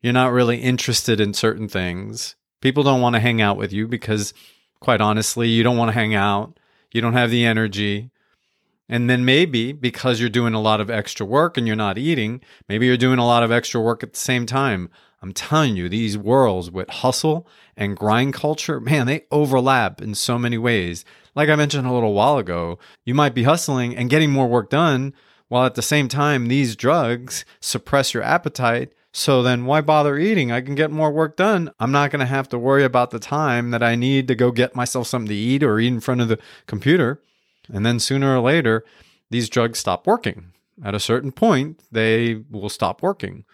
You're 0.02 0.12
not 0.12 0.32
really 0.32 0.58
interested 0.58 1.20
in 1.20 1.34
certain 1.34 1.68
things. 1.68 2.34
People 2.60 2.82
don't 2.82 3.00
want 3.00 3.14
to 3.14 3.20
hang 3.20 3.40
out 3.40 3.56
with 3.56 3.72
you 3.72 3.86
because, 3.86 4.34
quite 4.80 5.00
honestly, 5.00 5.48
you 5.48 5.62
don't 5.62 5.76
want 5.76 5.88
to 5.88 5.94
hang 5.94 6.14
out. 6.14 6.58
You 6.92 7.00
don't 7.00 7.12
have 7.12 7.30
the 7.30 7.46
energy. 7.46 8.10
And 8.88 9.08
then 9.10 9.24
maybe 9.24 9.72
because 9.72 10.20
you're 10.20 10.28
doing 10.28 10.54
a 10.54 10.60
lot 10.60 10.80
of 10.80 10.90
extra 10.90 11.26
work 11.26 11.56
and 11.56 11.66
you're 11.66 11.76
not 11.76 11.98
eating, 11.98 12.40
maybe 12.68 12.86
you're 12.86 12.96
doing 12.96 13.18
a 13.18 13.26
lot 13.26 13.42
of 13.42 13.50
extra 13.50 13.80
work 13.80 14.02
at 14.02 14.12
the 14.12 14.18
same 14.18 14.46
time. 14.46 14.90
I'm 15.22 15.32
telling 15.32 15.76
you, 15.76 15.88
these 15.88 16.18
worlds 16.18 16.70
with 16.70 16.88
hustle 16.88 17.48
and 17.76 17.96
grind 17.96 18.34
culture, 18.34 18.80
man, 18.80 19.06
they 19.06 19.24
overlap 19.30 20.00
in 20.00 20.14
so 20.14 20.38
many 20.38 20.58
ways. 20.58 21.04
Like 21.34 21.48
I 21.48 21.56
mentioned 21.56 21.86
a 21.86 21.92
little 21.92 22.14
while 22.14 22.38
ago, 22.38 22.78
you 23.04 23.14
might 23.14 23.34
be 23.34 23.42
hustling 23.42 23.96
and 23.96 24.10
getting 24.10 24.30
more 24.30 24.46
work 24.46 24.70
done, 24.70 25.14
while 25.48 25.64
at 25.64 25.74
the 25.74 25.82
same 25.82 26.08
time, 26.08 26.48
these 26.48 26.76
drugs 26.76 27.44
suppress 27.60 28.12
your 28.12 28.22
appetite. 28.22 28.92
So 29.12 29.42
then 29.42 29.64
why 29.64 29.80
bother 29.80 30.18
eating? 30.18 30.52
I 30.52 30.60
can 30.60 30.74
get 30.74 30.90
more 30.90 31.10
work 31.10 31.36
done. 31.36 31.70
I'm 31.78 31.92
not 31.92 32.10
going 32.10 32.20
to 32.20 32.26
have 32.26 32.48
to 32.50 32.58
worry 32.58 32.84
about 32.84 33.10
the 33.10 33.18
time 33.18 33.70
that 33.70 33.82
I 33.82 33.94
need 33.94 34.28
to 34.28 34.34
go 34.34 34.50
get 34.50 34.76
myself 34.76 35.06
something 35.06 35.28
to 35.28 35.34
eat 35.34 35.62
or 35.62 35.78
eat 35.78 35.86
in 35.88 36.00
front 36.00 36.20
of 36.20 36.28
the 36.28 36.38
computer. 36.66 37.22
And 37.72 37.86
then 37.86 37.98
sooner 37.98 38.36
or 38.36 38.40
later, 38.40 38.84
these 39.30 39.48
drugs 39.48 39.78
stop 39.78 40.06
working. 40.06 40.52
At 40.84 40.94
a 40.94 41.00
certain 41.00 41.32
point, 41.32 41.80
they 41.90 42.42
will 42.50 42.68
stop 42.68 43.02
working. 43.02 43.44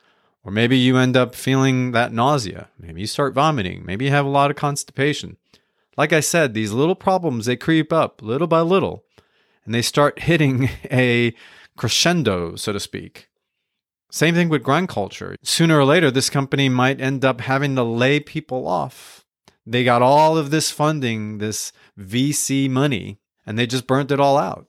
Or 0.45 0.51
maybe 0.51 0.77
you 0.77 0.97
end 0.97 1.17
up 1.17 1.35
feeling 1.35 1.93
that 1.93 2.13
nausea. 2.13 2.69
Maybe 2.79 3.03
you 3.03 3.07
start 3.07 3.35
vomiting. 3.35 3.85
Maybe 3.87 4.07
you 4.07 4.11
have 4.11 4.27
a 4.27 4.31
lot 4.31 4.51
of 4.51 4.57
constipation. 4.57 5.37
Like 5.97 6.13
I 6.13 6.21
said, 6.21 6.55
these 6.55 6.73
little 6.73 6.97
problems, 6.97 7.47
they 7.47 7.57
creep 7.57 7.93
up 7.93 8.23
little 8.23 8.49
by 8.49 8.61
little 8.63 9.05
and 9.65 9.75
they 9.75 9.83
start 9.83 10.19
hitting 10.23 10.71
a 10.91 11.35
crescendo, 11.77 12.57
so 12.57 12.73
to 12.73 12.81
speak. 12.81 13.29
Same 14.11 14.35
thing 14.35 14.49
with 14.49 14.63
grind 14.63 14.89
culture. 14.89 15.37
Sooner 15.43 15.79
or 15.79 15.85
later, 15.85 16.11
this 16.11 16.29
company 16.29 16.69
might 16.69 17.01
end 17.01 17.25
up 17.25 17.41
having 17.41 17.75
to 17.77 17.83
lay 17.83 18.21
people 18.21 18.69
off. 18.69 19.25
They 19.65 19.85
got 19.85 20.03
all 20.03 20.37
of 20.37 20.51
this 20.51 20.71
funding, 20.71 21.39
this 21.39 21.73
VC 21.99 22.69
money, 22.69 23.21
and 23.47 23.59
they 23.59 23.67
just 23.67 23.87
burnt 23.87 24.11
it 24.11 24.21
all 24.21 24.37
out. 24.37 24.67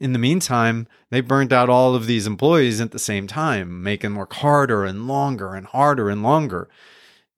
In 0.00 0.12
the 0.12 0.18
meantime, 0.18 0.88
they 1.10 1.20
burnt 1.20 1.52
out 1.52 1.70
all 1.70 1.94
of 1.94 2.06
these 2.06 2.26
employees 2.26 2.80
at 2.80 2.90
the 2.90 2.98
same 2.98 3.26
time, 3.26 3.82
making 3.82 4.14
work 4.14 4.34
harder 4.34 4.84
and 4.84 5.06
longer 5.06 5.54
and 5.54 5.66
harder 5.66 6.10
and 6.10 6.22
longer. 6.22 6.68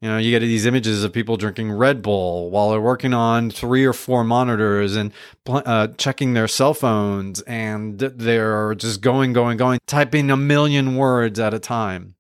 You 0.01 0.09
know, 0.09 0.19
you 0.19 0.31
get 0.31 0.41
these 0.41 0.65
images 0.65 1.03
of 1.03 1.13
people 1.13 1.37
drinking 1.37 1.73
Red 1.73 2.03
Bull 2.03 2.51
while 2.51 2.71
they're 2.71 2.81
working 2.81 3.13
on 3.13 3.51
three 3.51 3.85
or 3.85 3.93
four 3.93 4.23
monitors 4.23 4.95
and 4.95 5.13
uh, 5.49 5.89
checking 5.97 6.35
their 6.35 6.47
cell 6.47 6.73
phones, 6.73 7.41
and 7.43 7.99
they're 7.99 8.77
just 8.77 9.01
going, 9.01 9.33
going, 9.33 9.57
going, 9.57 9.81
typing 9.87 10.31
a 10.31 10.37
million 10.37 10.95
words 10.95 11.41
at 11.41 11.53
a 11.53 11.59
time. 11.59 12.15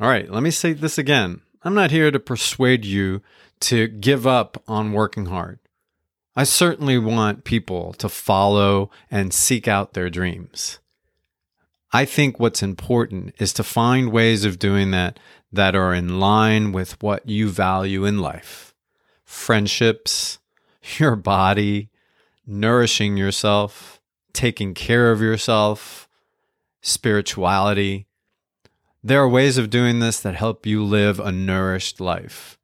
All 0.00 0.08
right, 0.08 0.30
let 0.30 0.42
me 0.42 0.50
say 0.50 0.72
this 0.72 0.96
again. 0.96 1.42
I'm 1.62 1.74
not 1.74 1.90
here 1.90 2.10
to 2.10 2.18
persuade 2.18 2.86
you 2.86 3.20
to 3.60 3.86
give 3.86 4.26
up 4.26 4.62
on 4.66 4.92
working 4.92 5.26
hard. 5.26 5.58
I 6.34 6.44
certainly 6.44 6.98
want 6.98 7.44
people 7.44 7.92
to 7.94 8.08
follow 8.08 8.90
and 9.10 9.32
seek 9.32 9.68
out 9.68 9.92
their 9.92 10.10
dreams. 10.10 10.80
I 11.92 12.06
think 12.06 12.40
what's 12.40 12.62
important 12.62 13.34
is 13.38 13.52
to 13.52 13.62
find 13.62 14.10
ways 14.10 14.44
of 14.44 14.58
doing 14.58 14.90
that 14.90 15.20
that 15.54 15.74
are 15.74 15.94
in 15.94 16.20
line 16.20 16.72
with 16.72 17.00
what 17.02 17.28
you 17.28 17.48
value 17.48 18.04
in 18.04 18.18
life 18.18 18.74
friendships, 19.24 20.38
your 20.98 21.16
body, 21.16 21.90
nourishing 22.46 23.16
yourself, 23.16 24.00
taking 24.32 24.74
care 24.74 25.10
of 25.10 25.20
yourself, 25.20 26.08
spirituality. 26.80 28.06
There 29.02 29.20
are 29.20 29.28
ways 29.28 29.58
of 29.58 29.70
doing 29.70 29.98
this 29.98 30.20
that 30.20 30.34
help 30.34 30.66
you 30.66 30.84
live 30.84 31.18
a 31.18 31.32
nourished 31.32 32.00
life. 32.00 32.58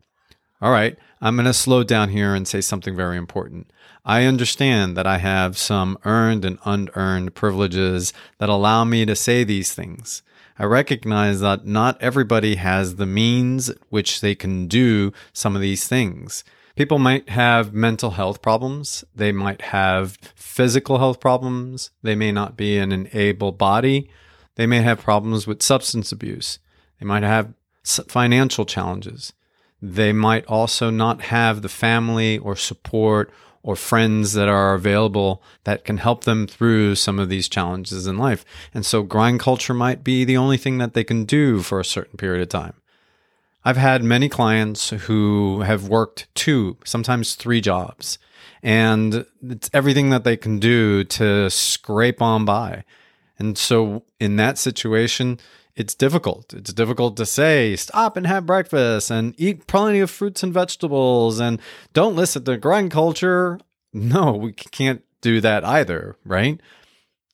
All 0.63 0.71
right, 0.71 0.99
I'm 1.21 1.37
going 1.37 1.47
to 1.47 1.55
slow 1.55 1.83
down 1.85 2.11
here 2.11 2.35
and 2.35 2.47
say 2.47 2.61
something 2.61 2.95
very 2.95 3.17
important. 3.17 3.73
I 4.05 4.25
understand 4.25 4.97
that 4.97 5.07
I 5.07 5.19
have 5.19 5.59
some 5.59 5.99
earned 6.05 6.45
and 6.45 6.59
unearned 6.65 7.35
privileges 7.35 8.13
that 8.39 8.49
allow 8.49 8.85
me 8.85 9.05
to 9.07 9.17
say 9.17 9.45
these 9.45 9.75
things. 9.75 10.23
I 10.61 10.65
recognize 10.65 11.41
that 11.41 11.65
not 11.65 11.97
everybody 12.03 12.57
has 12.57 12.97
the 12.97 13.07
means 13.07 13.73
which 13.89 14.21
they 14.21 14.35
can 14.35 14.67
do 14.69 15.11
some 15.33 15.57
of 15.57 15.63
these 15.63 15.89
things. 15.89 16.45
People 16.77 16.99
might 16.99 17.31
have 17.31 17.73
mental 17.73 18.11
health 18.11 18.43
problems. 18.43 19.03
They 19.15 19.33
might 19.33 19.63
have 19.63 20.19
physical 20.35 20.99
health 20.99 21.19
problems. 21.19 21.93
They 22.03 22.15
may 22.15 22.31
not 22.31 22.59
be 22.59 22.77
in 22.77 22.93
an 22.93 23.09
able 23.15 23.53
body. 23.53 24.11
They 24.57 24.67
may 24.67 24.83
have 24.83 25.01
problems 25.01 25.47
with 25.47 25.63
substance 25.63 26.13
abuse. 26.13 26.59
They 26.99 27.07
might 27.07 27.23
have 27.23 27.55
financial 27.83 28.67
challenges. 28.67 29.33
They 29.81 30.13
might 30.13 30.45
also 30.45 30.91
not 30.91 31.23
have 31.23 31.63
the 31.63 31.71
family 31.71 32.37
or 32.37 32.55
support 32.55 33.33
or 33.63 33.77
friends 33.77 34.33
that 34.33 34.49
are 34.49 34.75
available 34.75 35.43
that 35.65 35.85
can 35.85 35.99
help 35.99 36.25
them 36.25 36.47
through 36.47 36.95
some 36.95 37.19
of 37.19 37.29
these 37.29 37.49
challenges 37.49 38.07
in 38.07 38.17
life. 38.17 38.45
And 38.73 38.87
so 38.87 39.03
grind 39.03 39.41
culture 39.41 39.75
might 39.75 40.03
be 40.03 40.25
the 40.25 40.37
only 40.37 40.57
thing 40.57 40.79
that 40.79 40.95
they 40.95 41.05
can 41.05 41.25
do 41.25 41.63
for 41.63 41.79
a 41.79 41.85
certain 41.85 42.17
period 42.17 42.43
of 42.43 42.49
time. 42.49 42.75
I've 43.65 43.77
had 43.77 44.03
many 44.03 44.31
clients 44.31 44.91
who 44.91 45.61
have 45.61 45.89
worked 45.89 46.27
two, 46.35 46.79
sometimes 46.85 47.35
three 47.35 47.61
jobs, 47.61 48.19
and 48.63 49.27
it's 49.43 49.69
everything 49.75 50.11
that 50.11 50.25
they 50.25 50.37
can 50.37 50.59
do 50.59 51.05
to 51.05 51.51
scrape 51.51 52.23
on 52.23 52.47
by. 52.47 52.85
And 53.41 53.57
so 53.57 54.05
in 54.21 54.37
that 54.37 54.59
situation, 54.59 55.41
it's 55.75 55.95
difficult. 55.95 56.53
It's 56.53 56.75
difficult 56.75 57.17
to 57.17 57.25
say, 57.27 57.75
stop 57.75 58.19
and 58.19 58.27
have 58.27 58.45
breakfast 58.45 59.11
and 59.11 59.35
eat 59.39 59.67
plenty 59.67 60.01
of 60.01 60.11
fruits 60.11 60.43
and 60.43 60.53
vegetables 60.53 61.41
and 61.41 61.59
don't 61.95 62.15
listen 62.15 62.45
to 62.45 62.59
grind 62.59 62.91
culture. 62.91 63.59
No, 63.95 64.33
we 64.33 64.53
can't 64.53 65.03
do 65.23 65.41
that 65.41 65.65
either, 65.65 66.17
right? 66.25 66.61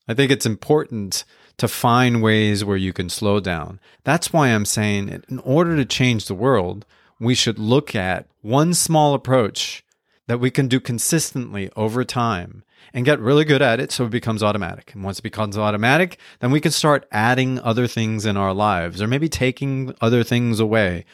I 0.07 0.15
think 0.15 0.31
it's 0.31 0.47
important 0.47 1.25
to 1.57 1.67
find 1.67 2.23
ways 2.23 2.65
where 2.65 2.77
you 2.77 2.93
can 2.93 3.09
slow 3.09 3.41
down. 3.41 3.81
That's 4.05 4.33
why 4.33 4.49
I'm 4.49 4.65
saying, 4.65 5.25
in 5.29 5.39
order 5.41 5.75
to 5.75 5.85
change 5.85 6.27
the 6.27 6.35
world, 6.35 6.87
we 7.19 7.35
should 7.35 7.59
look 7.59 7.95
at 7.97 8.29
one 8.43 8.75
small 8.75 9.15
approach 9.15 9.83
that 10.29 10.39
we 10.39 10.51
can 10.51 10.69
do 10.69 10.79
consistently 10.79 11.71
over 11.75 12.05
time 12.05 12.63
and 12.93 13.05
get 13.05 13.21
really 13.21 13.45
good 13.45 13.63
at 13.63 13.81
it 13.81 13.93
so 13.93 14.05
it 14.05 14.11
becomes 14.11 14.43
automatic. 14.43 14.93
And 14.95 15.05
once 15.05 15.19
it 15.19 15.23
becomes 15.23 15.59
automatic, 15.59 16.19
then 16.41 16.51
we 16.51 16.61
can 16.61 16.73
start 16.73 17.07
adding 17.13 17.59
other 17.61 17.87
things 17.87 18.27
in 18.27 18.37
our 18.37 18.53
lives 18.55 19.01
or 19.03 19.07
maybe 19.07 19.29
taking 19.29 19.95
other 20.01 20.23
things 20.23 20.61
away. 20.61 21.05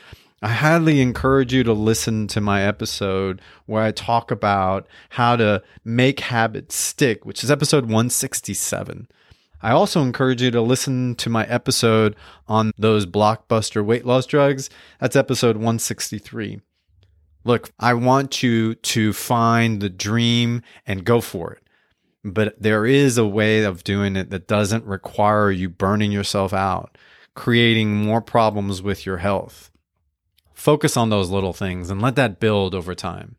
I 0.45 0.49
highly 0.49 1.01
encourage 1.01 1.55
you 1.55 1.63
to 1.63 1.73
listen 1.73 2.27
to 2.29 2.41
my 2.41 2.63
episode 2.63 3.41
where 3.67 3.85
I 3.85 3.93
talk 3.93 4.33
about 4.33 4.89
how 5.11 5.37
to 5.37 5.63
make 5.85 6.19
habits 6.19 6.75
stick, 6.75 7.25
which 7.25 7.45
is 7.45 7.51
episode 7.51 7.85
167. 7.85 9.07
I 9.63 9.71
also 9.71 10.03
encourage 10.03 10.43
you 10.43 10.51
to 10.51 10.61
listen 10.61 11.15
to 11.17 11.31
my 11.31 11.47
episode 11.47 12.17
on 12.49 12.73
those 12.77 13.07
blockbuster 13.07 13.85
weight 13.85 14.05
loss 14.05 14.27
drugs. 14.27 14.69
That's 15.01 15.15
episode 15.15 15.57
163. 15.57 16.61
Look, 17.45 17.71
I 17.79 17.95
want 17.95 18.43
you 18.43 18.75
to 18.75 19.13
find 19.13 19.81
the 19.81 19.91
dream 19.91 20.63
and 20.85 21.05
go 21.05 21.21
for 21.21 21.53
it 21.53 21.62
but 22.25 22.61
there 22.61 22.87
is 22.87 23.19
a 23.19 23.27
way 23.27 23.65
of 23.65 23.85
doing 23.85 24.17
it 24.17 24.31
that 24.31 24.47
doesn't 24.47 24.85
require 24.85 25.51
you 25.51 25.69
burning 25.69 26.13
yourself 26.13 26.53
out, 26.53 26.97
creating 27.35 27.95
more 27.95 28.21
problems 28.21 28.83
with 28.83 29.05
your 29.05 29.19
health. 29.19 29.71
Focus 30.55 30.97
on 30.97 31.11
those 31.11 31.31
little 31.31 31.53
things 31.53 31.91
and 31.91 32.01
let 32.01 32.17
that 32.17 32.39
build 32.39 32.75
over 32.75 32.95
time. 32.95 33.37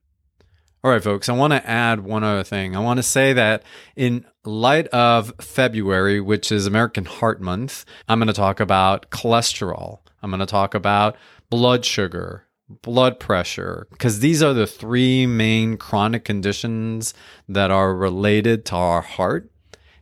All 0.84 0.92
right, 0.92 1.02
folks, 1.02 1.30
I 1.30 1.34
want 1.34 1.54
to 1.54 1.66
add 1.66 2.02
one 2.02 2.26
other 2.26 2.44
thing. 2.44 2.76
I 2.76 2.80
want 2.80 2.98
to 2.98 3.04
say 3.04 3.32
that 3.32 3.64
in 3.96 4.26
light 4.44 4.88
of 4.88 5.32
February, 5.40 6.20
which 6.20 6.52
is 6.52 6.66
American 6.66 7.06
Heart 7.06 7.40
Month, 7.40 7.86
I'm 8.10 8.20
going 8.20 8.28
to 8.28 8.34
talk 8.34 8.60
about 8.60 9.10
cholesterol. 9.10 10.00
I'm 10.22 10.30
going 10.30 10.42
to 10.42 10.46
talk 10.46 10.76
about 10.76 11.16
blood 11.50 11.86
sugar, 11.86 12.48
blood 12.82 13.20
pressure, 13.20 13.88
because 13.92 14.20
these 14.20 14.42
are 14.42 14.54
the 14.54 14.68
three 14.68 15.26
main 15.26 15.78
chronic 15.78 16.26
conditions 16.26 17.14
that 17.48 17.72
are 17.72 17.96
related 17.96 18.66
to 18.66 18.76
our 18.76 19.02
heart. 19.02 19.50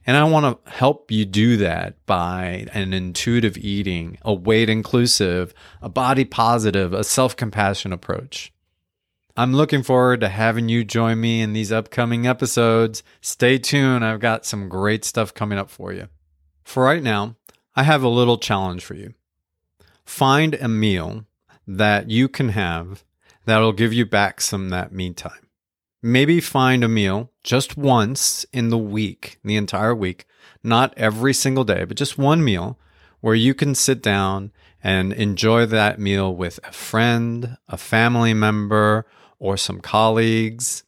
And 0.07 0.17
I 0.17 0.23
want 0.23 0.65
to 0.65 0.71
help 0.71 1.12
you 1.12 1.25
do 1.25 1.57
that 1.57 2.03
by 2.07 2.65
an 2.73 2.93
intuitive 2.93 3.57
eating, 3.57 4.17
a 4.23 4.34
weight 4.34 4.69
inclusive, 4.69 5.53
a 5.81 5.89
body 5.89 6.25
positive, 6.25 6.93
a 6.93 7.03
self 7.03 7.36
compassion 7.36 7.93
approach. 7.93 8.51
I'm 9.38 9.53
looking 9.53 9.84
forward 9.84 10.21
to 10.21 10.29
having 10.29 10.69
you 10.69 10.84
join 10.84 11.21
me 11.21 11.41
in 11.41 11.53
these 11.53 11.71
upcoming 11.71 12.27
episodes. 12.27 13.03
Stay 13.21 13.57
tuned, 13.57 14.03
I've 14.03 14.19
got 14.19 14.45
some 14.45 14.69
great 14.69 15.05
stuff 15.05 15.34
coming 15.34 15.57
up 15.57 15.69
for 15.69 15.93
you. 15.93 16.07
For 16.63 16.84
right 16.84 17.03
now, 17.03 17.36
I 17.75 17.84
have 17.84 18.03
a 18.03 18.10
little 18.10 18.38
challenge 18.38 18.84
for 18.84 18.95
you. 18.95 19.13
Find 20.03 20.55
a 20.55 20.67
meal 20.67 21.25
that 21.67 22.10
you 22.10 22.28
can 22.28 22.50
have 22.50 23.04
that'll 23.45 23.74
give 23.74 23.93
you 23.93 24.06
back 24.06 24.41
some 24.41 24.69
that 24.69 24.91
me 24.91 25.13
time. 25.13 25.47
Maybe 26.04 26.39
find 26.39 26.84
a 26.84 26.88
meal 26.88 27.32
just 27.43 27.78
once 27.78 28.45
in 28.52 28.69
the 28.69 28.78
week, 28.78 29.39
the 29.43 29.56
entire 29.56 29.93
week, 29.93 30.26
not 30.63 30.93
every 30.97 31.34
single 31.34 31.63
day, 31.63 31.84
but 31.84 31.97
just 31.97 32.17
one 32.17 32.43
meal 32.43 32.80
where 33.19 33.36
you 33.36 33.54
can 33.54 33.76
sit 33.76 34.02
down 34.02 34.52
and 34.84 35.13
enjoy 35.13 35.65
that 35.67 36.00
meal 36.00 36.36
with 36.36 36.60
a 36.63 36.71
friend, 36.71 37.58
a 37.67 37.78
family 37.78 38.34
member, 38.34 39.06
or 39.38 39.58
some 39.58 39.80
colleagues. 39.80 40.84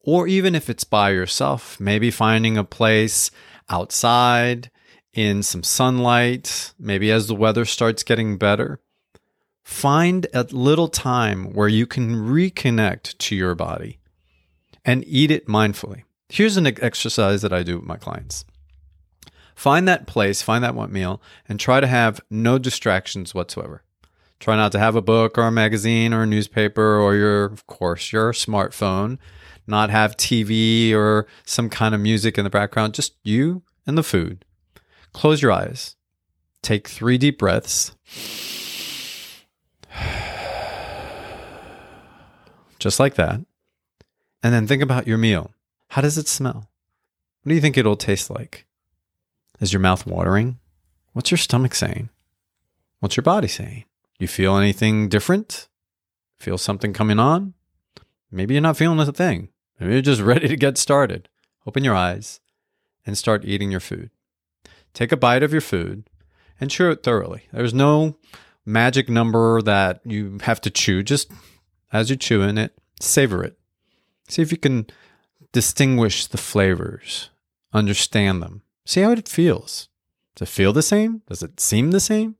Or 0.00 0.28
even 0.28 0.54
if 0.54 0.70
it's 0.70 0.84
by 0.84 1.10
yourself, 1.10 1.80
maybe 1.80 2.12
finding 2.12 2.56
a 2.56 2.62
place 2.62 3.32
outside 3.68 4.70
in 5.12 5.42
some 5.42 5.64
sunlight, 5.64 6.72
maybe 6.78 7.10
as 7.10 7.26
the 7.26 7.34
weather 7.34 7.64
starts 7.64 8.04
getting 8.04 8.38
better. 8.38 8.80
Find 9.66 10.28
a 10.32 10.44
little 10.44 10.86
time 10.86 11.52
where 11.52 11.66
you 11.66 11.88
can 11.88 12.14
reconnect 12.14 13.18
to 13.18 13.34
your 13.34 13.56
body 13.56 13.98
and 14.84 15.02
eat 15.08 15.32
it 15.32 15.48
mindfully. 15.48 16.04
Here's 16.28 16.56
an 16.56 16.68
exercise 16.68 17.42
that 17.42 17.52
I 17.52 17.64
do 17.64 17.78
with 17.78 17.84
my 17.84 17.96
clients. 17.96 18.44
Find 19.56 19.88
that 19.88 20.06
place, 20.06 20.40
find 20.40 20.62
that 20.62 20.76
one 20.76 20.92
meal, 20.92 21.20
and 21.48 21.58
try 21.58 21.80
to 21.80 21.88
have 21.88 22.20
no 22.30 22.58
distractions 22.58 23.34
whatsoever. 23.34 23.82
Try 24.38 24.54
not 24.54 24.70
to 24.70 24.78
have 24.78 24.94
a 24.94 25.02
book 25.02 25.36
or 25.36 25.42
a 25.42 25.50
magazine 25.50 26.14
or 26.14 26.22
a 26.22 26.26
newspaper 26.26 27.00
or 27.00 27.16
your, 27.16 27.46
of 27.46 27.66
course, 27.66 28.12
your 28.12 28.32
smartphone. 28.32 29.18
Not 29.66 29.90
have 29.90 30.16
TV 30.16 30.94
or 30.94 31.26
some 31.44 31.70
kind 31.70 31.92
of 31.92 32.00
music 32.00 32.38
in 32.38 32.44
the 32.44 32.50
background, 32.50 32.94
just 32.94 33.16
you 33.24 33.64
and 33.84 33.98
the 33.98 34.04
food. 34.04 34.44
Close 35.12 35.42
your 35.42 35.50
eyes. 35.50 35.96
Take 36.62 36.86
three 36.86 37.18
deep 37.18 37.36
breaths. 37.36 37.96
Just 42.86 43.00
like 43.00 43.16
that. 43.16 43.40
And 44.44 44.54
then 44.54 44.68
think 44.68 44.80
about 44.80 45.08
your 45.08 45.18
meal. 45.18 45.52
How 45.88 46.02
does 46.02 46.16
it 46.18 46.28
smell? 46.28 46.70
What 47.42 47.48
do 47.48 47.54
you 47.56 47.60
think 47.60 47.76
it'll 47.76 47.96
taste 47.96 48.30
like? 48.30 48.64
Is 49.58 49.72
your 49.72 49.80
mouth 49.80 50.06
watering? 50.06 50.60
What's 51.12 51.32
your 51.32 51.38
stomach 51.38 51.74
saying? 51.74 52.10
What's 53.00 53.16
your 53.16 53.24
body 53.24 53.48
saying? 53.48 53.86
Do 54.16 54.22
you 54.22 54.28
feel 54.28 54.56
anything 54.56 55.08
different? 55.08 55.66
Feel 56.38 56.58
something 56.58 56.92
coming 56.92 57.18
on? 57.18 57.54
Maybe 58.30 58.54
you're 58.54 58.60
not 58.60 58.76
feeling 58.76 59.00
a 59.00 59.10
thing. 59.10 59.48
Maybe 59.80 59.94
you're 59.94 60.00
just 60.00 60.20
ready 60.22 60.46
to 60.46 60.56
get 60.56 60.78
started. 60.78 61.28
Open 61.66 61.82
your 61.82 61.96
eyes 61.96 62.38
and 63.04 63.18
start 63.18 63.44
eating 63.44 63.72
your 63.72 63.80
food. 63.80 64.10
Take 64.94 65.10
a 65.10 65.16
bite 65.16 65.42
of 65.42 65.50
your 65.50 65.60
food 65.60 66.08
and 66.60 66.70
chew 66.70 66.92
it 66.92 67.02
thoroughly. 67.02 67.48
There's 67.52 67.74
no 67.74 68.16
magic 68.64 69.08
number 69.08 69.60
that 69.62 70.02
you 70.04 70.38
have 70.42 70.60
to 70.60 70.70
chew. 70.70 71.02
Just 71.02 71.32
as 71.96 72.10
you're 72.10 72.16
chewing 72.18 72.58
it, 72.58 72.76
savor 73.00 73.42
it. 73.42 73.58
See 74.28 74.42
if 74.42 74.52
you 74.52 74.58
can 74.58 74.86
distinguish 75.52 76.26
the 76.26 76.36
flavors, 76.36 77.30
understand 77.72 78.42
them, 78.42 78.62
see 78.84 79.00
how 79.00 79.12
it 79.12 79.28
feels. 79.28 79.88
Does 80.34 80.48
it 80.48 80.52
feel 80.52 80.74
the 80.74 80.82
same? 80.82 81.22
Does 81.26 81.42
it 81.42 81.58
seem 81.58 81.92
the 81.92 82.00
same? 82.00 82.36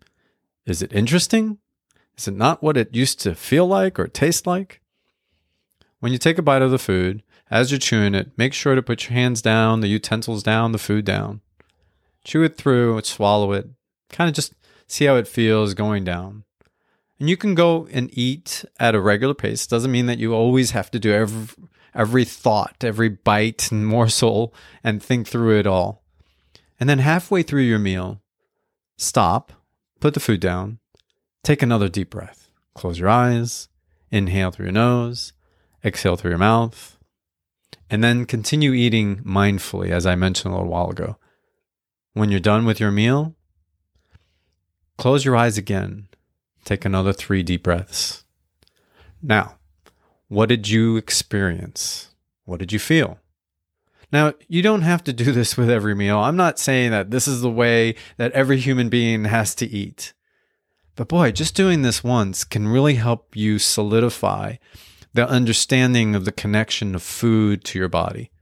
Is 0.67 0.83
it 0.83 0.93
interesting? 0.93 1.59
Is 2.19 2.29
it 2.29 2.35
not 2.35 2.63
what 2.63 2.77
it 2.77 2.95
used 2.95 3.21
to 3.21 3.35
feel 3.35 3.67
like 3.67 3.99
or 3.99 4.07
taste 4.07 4.47
like? 4.47 4.83
When 6.01 6.13
you 6.13 6.19
take 6.19 6.37
a 6.37 6.43
bite 6.43 6.61
of 6.61 6.71
the 6.71 6.79
food, 6.79 7.23
as 7.51 7.71
you're 7.71 7.79
chewing 7.79 8.15
it, 8.15 8.37
make 8.37 8.53
sure 8.53 8.75
to 8.75 8.83
put 8.83 9.05
your 9.05 9.15
hands 9.15 9.41
down, 9.41 9.81
the 9.81 9.89
utensils 9.89 10.43
down, 10.43 10.73
the 10.73 10.79
food 10.79 11.07
down. 11.07 11.41
Chew 12.25 12.43
it 12.43 12.59
through, 12.59 13.01
swallow 13.03 13.53
it, 13.53 13.69
kind 14.11 14.29
of 14.29 14.35
just 14.35 14.53
see 14.87 15.07
how 15.07 15.17
it 15.17 15.29
feels 15.29 15.73
going 15.73 16.05
down. 16.05 16.45
And 17.19 17.31
you 17.31 17.37
can 17.37 17.55
go 17.55 17.87
and 17.91 18.11
eat 18.13 18.65
at 18.79 18.95
a 18.95 19.01
regular 19.01 19.35
pace. 19.35 19.67
Doesn't 19.67 19.93
mean 19.93 20.07
that 20.07 20.19
you 20.19 20.35
always 20.35 20.73
have 20.73 20.91
to 20.91 20.99
do 20.99 21.13
every, 21.13 21.67
every 21.95 22.25
thought, 22.25 22.85
every 22.85 23.09
bite 23.09 23.73
and 23.73 23.87
morsel 23.87 24.53
and 24.85 25.03
think 25.03 25.27
through 25.27 25.59
it 25.59 25.67
all. 25.67 26.03
And 26.79 26.89
then 26.89 26.99
halfway 26.99 27.43
through 27.43 27.63
your 27.63 27.79
meal, 27.79 28.21
stop, 28.99 29.53
put 29.99 30.13
the 30.13 30.21
food 30.21 30.41
down, 30.41 30.79
take 31.43 31.63
another 31.63 31.89
deep 31.89 32.11
breath. 32.11 32.51
Close 32.75 32.99
your 32.99 33.09
eyes, 33.09 33.69
inhale 34.11 34.51
through 34.51 34.67
your 34.67 34.73
nose, 34.73 35.33
exhale 35.83 36.17
through 36.17 36.33
your 36.33 36.39
mouth, 36.39 36.99
and 37.89 38.05
then 38.05 38.27
continue 38.27 38.73
eating 38.73 39.19
mindfully, 39.19 39.91
as 39.91 40.05
I 40.05 40.17
mentioned 40.17 40.53
a 40.53 40.57
little 40.57 40.71
while 40.71 40.91
ago. 40.91 41.17
When 42.13 42.31
you're 42.31 42.41
done 42.41 42.67
with 42.67 42.79
your 42.79 42.91
meal, 42.91 43.35
close 44.99 45.25
your 45.25 45.37
eyes 45.37 45.57
again 45.57 46.09
Take 46.67 46.85
another 46.85 47.13
three 47.13 47.45
deep 47.45 47.63
breaths. 47.63 48.25
Now, 49.23 49.55
what 50.27 50.49
did 50.49 50.69
you 50.69 50.97
experience? 50.97 52.11
What 52.45 52.59
did 52.59 52.73
you 52.73 52.81
feel? 52.81 53.21
Now, 54.11 54.35
you 54.49 54.63
don't 54.63 54.83
have 54.83 55.05
to 55.05 55.13
do 55.13 55.31
this 55.33 55.57
with 55.57 55.71
every 55.71 55.95
meal. 55.95 56.19
I'm 56.19 56.37
not 56.37 56.59
saying 56.59 56.91
that 56.91 57.13
this 57.13 57.29
is 57.29 57.41
the 57.41 57.51
way 57.51 57.95
that 58.17 58.33
every 58.33 58.59
human 58.59 58.89
being 58.89 59.27
has 59.27 59.55
to 59.55 59.67
eat. 59.67 60.13
But 60.97 61.07
boy, 61.07 61.31
just 61.31 61.55
doing 61.55 61.83
this 61.83 62.03
once 62.03 62.43
can 62.43 62.67
really 62.67 62.95
help 62.95 63.37
you 63.37 63.61
solidify 63.61 64.57
the 65.15 65.29
understanding 65.29 66.17
of 66.17 66.25
the 66.25 66.33
connection 66.33 66.97
of 66.97 67.03
food 67.05 67.63
to 67.65 67.79
your 67.79 67.89
body. 67.89 68.33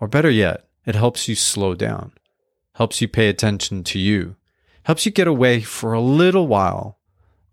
Or 0.00 0.08
better 0.08 0.30
yet, 0.30 0.66
it 0.86 0.96
helps 0.96 1.28
you 1.28 1.36
slow 1.36 1.76
down, 1.76 2.14
helps 2.74 3.00
you 3.00 3.06
pay 3.06 3.28
attention 3.28 3.84
to 3.84 4.00
you, 4.00 4.34
helps 4.82 5.06
you 5.06 5.12
get 5.12 5.28
away 5.28 5.60
for 5.60 5.92
a 5.92 6.00
little 6.00 6.48
while 6.48 6.98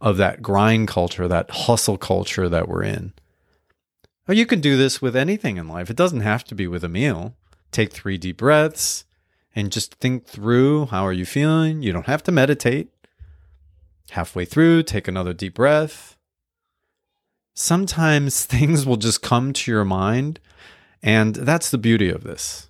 of 0.02 0.18
that 0.18 0.42
grind 0.42 0.88
culture, 0.88 1.28
that 1.28 1.50
hustle 1.52 1.98
culture 1.98 2.50
that 2.50 2.68
we're 2.68 2.84
in. 2.84 3.14
Or 4.28 4.34
you 4.34 4.46
can 4.46 4.60
do 4.60 4.76
this 4.76 5.02
with 5.02 5.16
anything 5.16 5.58
in 5.58 5.68
life. 5.68 5.90
It 5.90 5.96
doesn't 5.96 6.22
have 6.22 6.44
to 6.46 6.56
be 6.56 6.68
with 6.68 6.84
a 6.84 6.90
meal. 6.90 7.36
Take 7.72 7.94
three 7.94 8.18
deep 8.18 8.38
breaths 8.38 9.06
and 9.56 9.72
just 9.72 9.96
think 9.96 10.26
through 10.26 10.88
how 10.88 11.06
are 11.06 11.14
you 11.14 11.26
feeling? 11.26 11.84
You 11.84 11.94
don't 11.94 12.08
have 12.08 12.24
to 12.24 12.32
meditate. 12.32 12.90
Halfway 14.12 14.46
through, 14.46 14.84
take 14.84 15.08
another 15.08 15.34
deep 15.34 15.54
breath. 15.54 16.18
Sometimes 17.54 18.46
things 18.46 18.86
will 18.86 18.98
just 18.98 19.22
come 19.22 19.54
to 19.54 19.72
your 19.72 19.86
mind, 19.86 20.40
and 21.04 21.36
that's 21.36 21.70
the 21.70 21.78
beauty 21.78 22.10
of 22.10 22.24
this. 22.24 22.70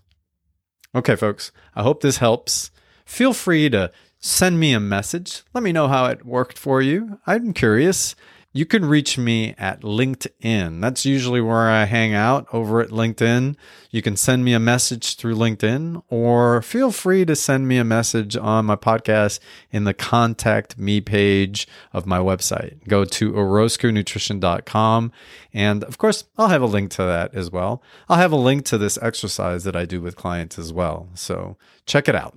Okay, 0.94 1.16
folks, 1.16 1.52
I 1.76 1.84
hope 1.84 2.02
this 2.02 2.18
helps. 2.18 2.72
Feel 3.06 3.34
free 3.34 3.70
to 3.70 3.92
send 4.22 4.60
me 4.60 4.72
a 4.74 4.80
message. 4.80 5.44
Let 5.54 5.64
me 5.64 5.74
know 5.74 5.88
how 5.88 6.06
it 6.06 6.26
worked 6.26 6.58
for 6.58 6.82
you. 6.82 7.20
I'm 7.26 7.54
curious. 7.54 8.16
You 8.54 8.66
can 8.66 8.84
reach 8.84 9.18
me 9.18 9.56
at 9.58 9.80
LinkedIn. 9.80 10.82
That's 10.82 11.06
usually 11.06 11.40
where 11.40 11.70
I 11.70 11.86
hang 11.86 12.14
out 12.14 12.46
over 12.52 12.82
at 12.82 12.90
LinkedIn. 12.90 13.56
You 13.92 14.02
can 14.02 14.18
send 14.18 14.44
me 14.44 14.54
a 14.54 14.60
message 14.60 15.16
through 15.16 15.36
LinkedIn 15.36 16.04
or 16.10 16.62
feel 16.62 16.92
free 16.92 17.24
to 17.26 17.36
send 17.36 17.70
me 17.70 17.78
a 17.78 17.86
message 17.86 18.36
on 18.36 18.66
my 18.66 18.76
podcast 18.76 19.40
in 19.72 19.86
the 19.86 19.94
contact 19.94 20.78
me 20.78 21.00
page 21.00 21.66
of 21.94 22.06
my 22.06 22.20
website. 22.20 22.86
Go 22.90 23.06
to 23.06 23.32
orozconutrition.com. 23.32 25.14
And 25.54 25.84
of 25.86 25.98
course, 25.98 26.26
I'll 26.38 26.50
have 26.50 26.62
a 26.62 26.66
link 26.66 26.92
to 26.92 27.04
that 27.04 27.34
as 27.34 27.50
well. 27.50 27.82
I'll 28.10 28.18
have 28.18 28.34
a 28.34 28.36
link 28.36 28.66
to 28.66 28.78
this 28.78 29.00
exercise 29.02 29.64
that 29.64 29.78
I 29.78 29.86
do 29.86 30.02
with 30.02 30.18
clients 30.18 30.60
as 30.60 30.74
well. 30.74 31.08
So 31.14 31.56
check 31.86 32.10
it 32.10 32.16
out. 32.16 32.36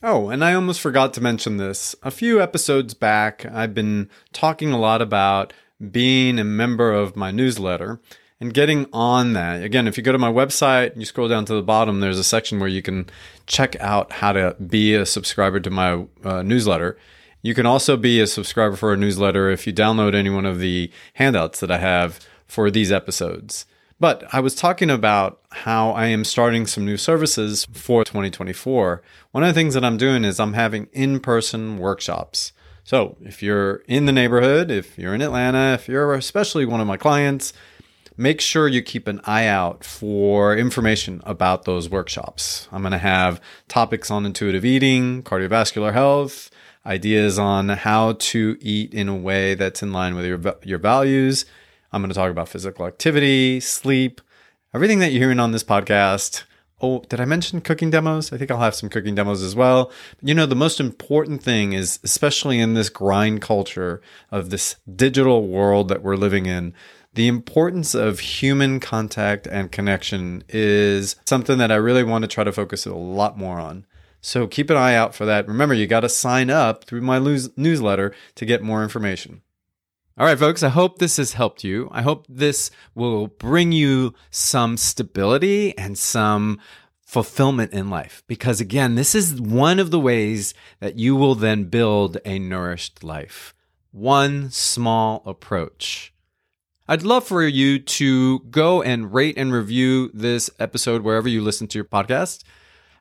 Oh, 0.00 0.28
and 0.28 0.44
I 0.44 0.54
almost 0.54 0.80
forgot 0.80 1.12
to 1.14 1.20
mention 1.20 1.56
this. 1.56 1.96
A 2.04 2.12
few 2.12 2.40
episodes 2.40 2.94
back, 2.94 3.44
I've 3.46 3.74
been 3.74 4.08
talking 4.32 4.70
a 4.70 4.78
lot 4.78 5.02
about 5.02 5.52
being 5.90 6.38
a 6.38 6.44
member 6.44 6.92
of 6.92 7.16
my 7.16 7.32
newsletter 7.32 8.00
and 8.40 8.54
getting 8.54 8.86
on 8.92 9.32
that. 9.32 9.64
Again, 9.64 9.88
if 9.88 9.96
you 9.96 10.04
go 10.04 10.12
to 10.12 10.18
my 10.18 10.30
website 10.30 10.92
and 10.92 11.00
you 11.00 11.04
scroll 11.04 11.26
down 11.26 11.46
to 11.46 11.54
the 11.54 11.62
bottom, 11.62 11.98
there's 11.98 12.18
a 12.18 12.24
section 12.24 12.60
where 12.60 12.68
you 12.68 12.80
can 12.80 13.10
check 13.46 13.74
out 13.80 14.12
how 14.12 14.32
to 14.32 14.54
be 14.64 14.94
a 14.94 15.04
subscriber 15.04 15.58
to 15.58 15.70
my 15.70 16.06
uh, 16.22 16.42
newsletter. 16.42 16.96
You 17.42 17.54
can 17.54 17.66
also 17.66 17.96
be 17.96 18.20
a 18.20 18.28
subscriber 18.28 18.76
for 18.76 18.92
a 18.92 18.96
newsletter 18.96 19.50
if 19.50 19.66
you 19.66 19.72
download 19.72 20.14
any 20.14 20.30
one 20.30 20.46
of 20.46 20.60
the 20.60 20.92
handouts 21.14 21.58
that 21.58 21.72
I 21.72 21.78
have 21.78 22.20
for 22.46 22.70
these 22.70 22.92
episodes. 22.92 23.66
But 24.00 24.22
I 24.32 24.38
was 24.40 24.54
talking 24.54 24.90
about 24.90 25.40
how 25.50 25.90
I 25.90 26.06
am 26.06 26.24
starting 26.24 26.66
some 26.66 26.84
new 26.84 26.96
services 26.96 27.66
for 27.72 28.04
2024. 28.04 29.02
One 29.32 29.42
of 29.42 29.48
the 29.48 29.54
things 29.54 29.74
that 29.74 29.84
I'm 29.84 29.96
doing 29.96 30.24
is 30.24 30.38
I'm 30.38 30.52
having 30.52 30.88
in 30.92 31.18
person 31.18 31.78
workshops. 31.78 32.52
So 32.84 33.16
if 33.20 33.42
you're 33.42 33.82
in 33.88 34.06
the 34.06 34.12
neighborhood, 34.12 34.70
if 34.70 34.96
you're 34.96 35.14
in 35.14 35.22
Atlanta, 35.22 35.74
if 35.74 35.88
you're 35.88 36.14
especially 36.14 36.64
one 36.64 36.80
of 36.80 36.86
my 36.86 36.96
clients, 36.96 37.52
make 38.16 38.40
sure 38.40 38.68
you 38.68 38.82
keep 38.82 39.08
an 39.08 39.20
eye 39.24 39.46
out 39.46 39.82
for 39.82 40.56
information 40.56 41.20
about 41.24 41.64
those 41.64 41.90
workshops. 41.90 42.68
I'm 42.70 42.82
going 42.82 42.92
to 42.92 42.98
have 42.98 43.40
topics 43.66 44.12
on 44.12 44.24
intuitive 44.24 44.64
eating, 44.64 45.24
cardiovascular 45.24 45.92
health, 45.92 46.50
ideas 46.86 47.36
on 47.36 47.68
how 47.68 48.12
to 48.12 48.56
eat 48.60 48.94
in 48.94 49.08
a 49.08 49.16
way 49.16 49.54
that's 49.54 49.82
in 49.82 49.92
line 49.92 50.14
with 50.14 50.24
your, 50.24 50.40
your 50.62 50.78
values 50.78 51.44
I'm 51.92 52.02
going 52.02 52.10
to 52.10 52.14
talk 52.14 52.30
about 52.30 52.48
physical 52.48 52.86
activity, 52.86 53.60
sleep, 53.60 54.20
everything 54.74 54.98
that 54.98 55.10
you're 55.10 55.22
hearing 55.22 55.40
on 55.40 55.52
this 55.52 55.64
podcast. 55.64 56.44
Oh, 56.80 57.00
did 57.08 57.20
I 57.20 57.24
mention 57.24 57.60
cooking 57.60 57.90
demos? 57.90 58.32
I 58.32 58.36
think 58.36 58.50
I'll 58.50 58.60
have 58.60 58.74
some 58.74 58.88
cooking 58.88 59.14
demos 59.14 59.42
as 59.42 59.56
well. 59.56 59.90
You 60.20 60.34
know, 60.34 60.46
the 60.46 60.54
most 60.54 60.78
important 60.78 61.42
thing 61.42 61.72
is, 61.72 61.98
especially 62.04 62.60
in 62.60 62.74
this 62.74 62.88
grind 62.88 63.40
culture 63.40 64.00
of 64.30 64.50
this 64.50 64.76
digital 64.94 65.48
world 65.48 65.88
that 65.88 66.02
we're 66.02 66.16
living 66.16 66.46
in, 66.46 66.74
the 67.14 67.26
importance 67.26 67.94
of 67.94 68.20
human 68.20 68.78
contact 68.78 69.46
and 69.46 69.72
connection 69.72 70.44
is 70.48 71.16
something 71.26 71.58
that 71.58 71.72
I 71.72 71.76
really 71.76 72.04
want 72.04 72.22
to 72.22 72.28
try 72.28 72.44
to 72.44 72.52
focus 72.52 72.86
a 72.86 72.94
lot 72.94 73.36
more 73.36 73.58
on. 73.58 73.86
So 74.20 74.46
keep 74.46 74.68
an 74.70 74.76
eye 74.76 74.94
out 74.94 75.14
for 75.14 75.24
that. 75.24 75.48
Remember, 75.48 75.74
you 75.74 75.86
got 75.86 76.00
to 76.00 76.08
sign 76.08 76.50
up 76.50 76.84
through 76.84 77.00
my 77.00 77.18
newsletter 77.18 78.14
to 78.34 78.46
get 78.46 78.62
more 78.62 78.82
information. 78.82 79.42
All 80.18 80.26
right, 80.26 80.36
folks, 80.36 80.64
I 80.64 80.68
hope 80.68 80.98
this 80.98 81.18
has 81.18 81.34
helped 81.34 81.62
you. 81.62 81.88
I 81.92 82.02
hope 82.02 82.26
this 82.28 82.72
will 82.92 83.28
bring 83.28 83.70
you 83.70 84.14
some 84.32 84.76
stability 84.76 85.78
and 85.78 85.96
some 85.96 86.58
fulfillment 87.00 87.72
in 87.72 87.88
life. 87.88 88.24
Because 88.26 88.60
again, 88.60 88.96
this 88.96 89.14
is 89.14 89.40
one 89.40 89.78
of 89.78 89.92
the 89.92 90.00
ways 90.00 90.54
that 90.80 90.98
you 90.98 91.14
will 91.14 91.36
then 91.36 91.66
build 91.66 92.18
a 92.24 92.40
nourished 92.40 93.04
life. 93.04 93.54
One 93.92 94.50
small 94.50 95.22
approach. 95.24 96.12
I'd 96.88 97.04
love 97.04 97.24
for 97.24 97.46
you 97.46 97.78
to 97.78 98.40
go 98.40 98.82
and 98.82 99.14
rate 99.14 99.38
and 99.38 99.52
review 99.52 100.10
this 100.12 100.50
episode 100.58 101.02
wherever 101.02 101.28
you 101.28 101.42
listen 101.42 101.68
to 101.68 101.78
your 101.78 101.84
podcast. 101.84 102.42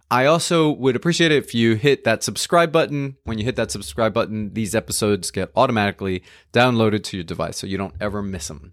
I 0.10 0.26
also 0.26 0.72
would 0.72 0.96
appreciate 0.96 1.32
it 1.32 1.44
if 1.44 1.54
you 1.54 1.76
hit 1.76 2.06
that 2.06 2.24
subscribe 2.24 2.72
button. 2.72 3.18
When 3.24 3.38
you 3.38 3.46
hit 3.46 3.58
that 3.58 3.72
subscribe 3.72 4.14
button, 4.14 4.54
these 4.54 4.74
episodes 4.74 5.32
get 5.32 5.52
automatically 5.56 6.24
downloaded 6.54 7.04
to 7.06 7.18
your 7.18 7.24
device 7.26 7.58
so 7.58 7.68
you 7.68 7.78
don't 7.78 7.96
ever 8.00 8.22
miss 8.22 8.48
them. 8.48 8.72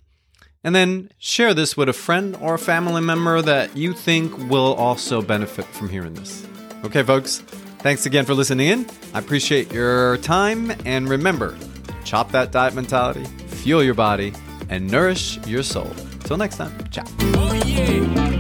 And 0.63 0.75
then 0.75 1.11
share 1.19 1.53
this 1.53 1.77
with 1.77 1.89
a 1.89 1.93
friend 1.93 2.37
or 2.41 2.55
a 2.55 2.59
family 2.59 3.03
member 3.03 3.43
that 3.43 3.77
you 3.77 3.93
think 3.93 4.37
will 4.49 4.75
also 4.75 5.21
benefit 5.21 5.67
from 5.67 5.89
hearing 5.89 6.15
this. 6.15 6.47
Okay, 6.85 7.03
folks, 7.03 7.41
thanks 7.81 8.07
again 8.07 8.25
for 8.25 8.35
listening 8.35 8.69
in. 8.69 8.87
I 9.13 9.19
appreciate 9.19 9.73
your 9.73 10.17
time. 10.19 10.73
And 10.87 11.09
remember, 11.09 11.59
chop 12.05 12.31
that 12.33 12.53
diet 12.53 12.75
mentality, 12.75 13.25
fuel 13.49 13.83
your 13.83 13.95
body, 13.95 14.33
and 14.71 14.91
nourish 14.91 15.39
your 15.47 15.63
soul. 15.63 15.93
Till 16.21 16.37
next 16.39 16.57
time, 16.57 16.73
ciao. 16.91 17.05
Oh, 17.21 17.53
yeah. 17.67 18.34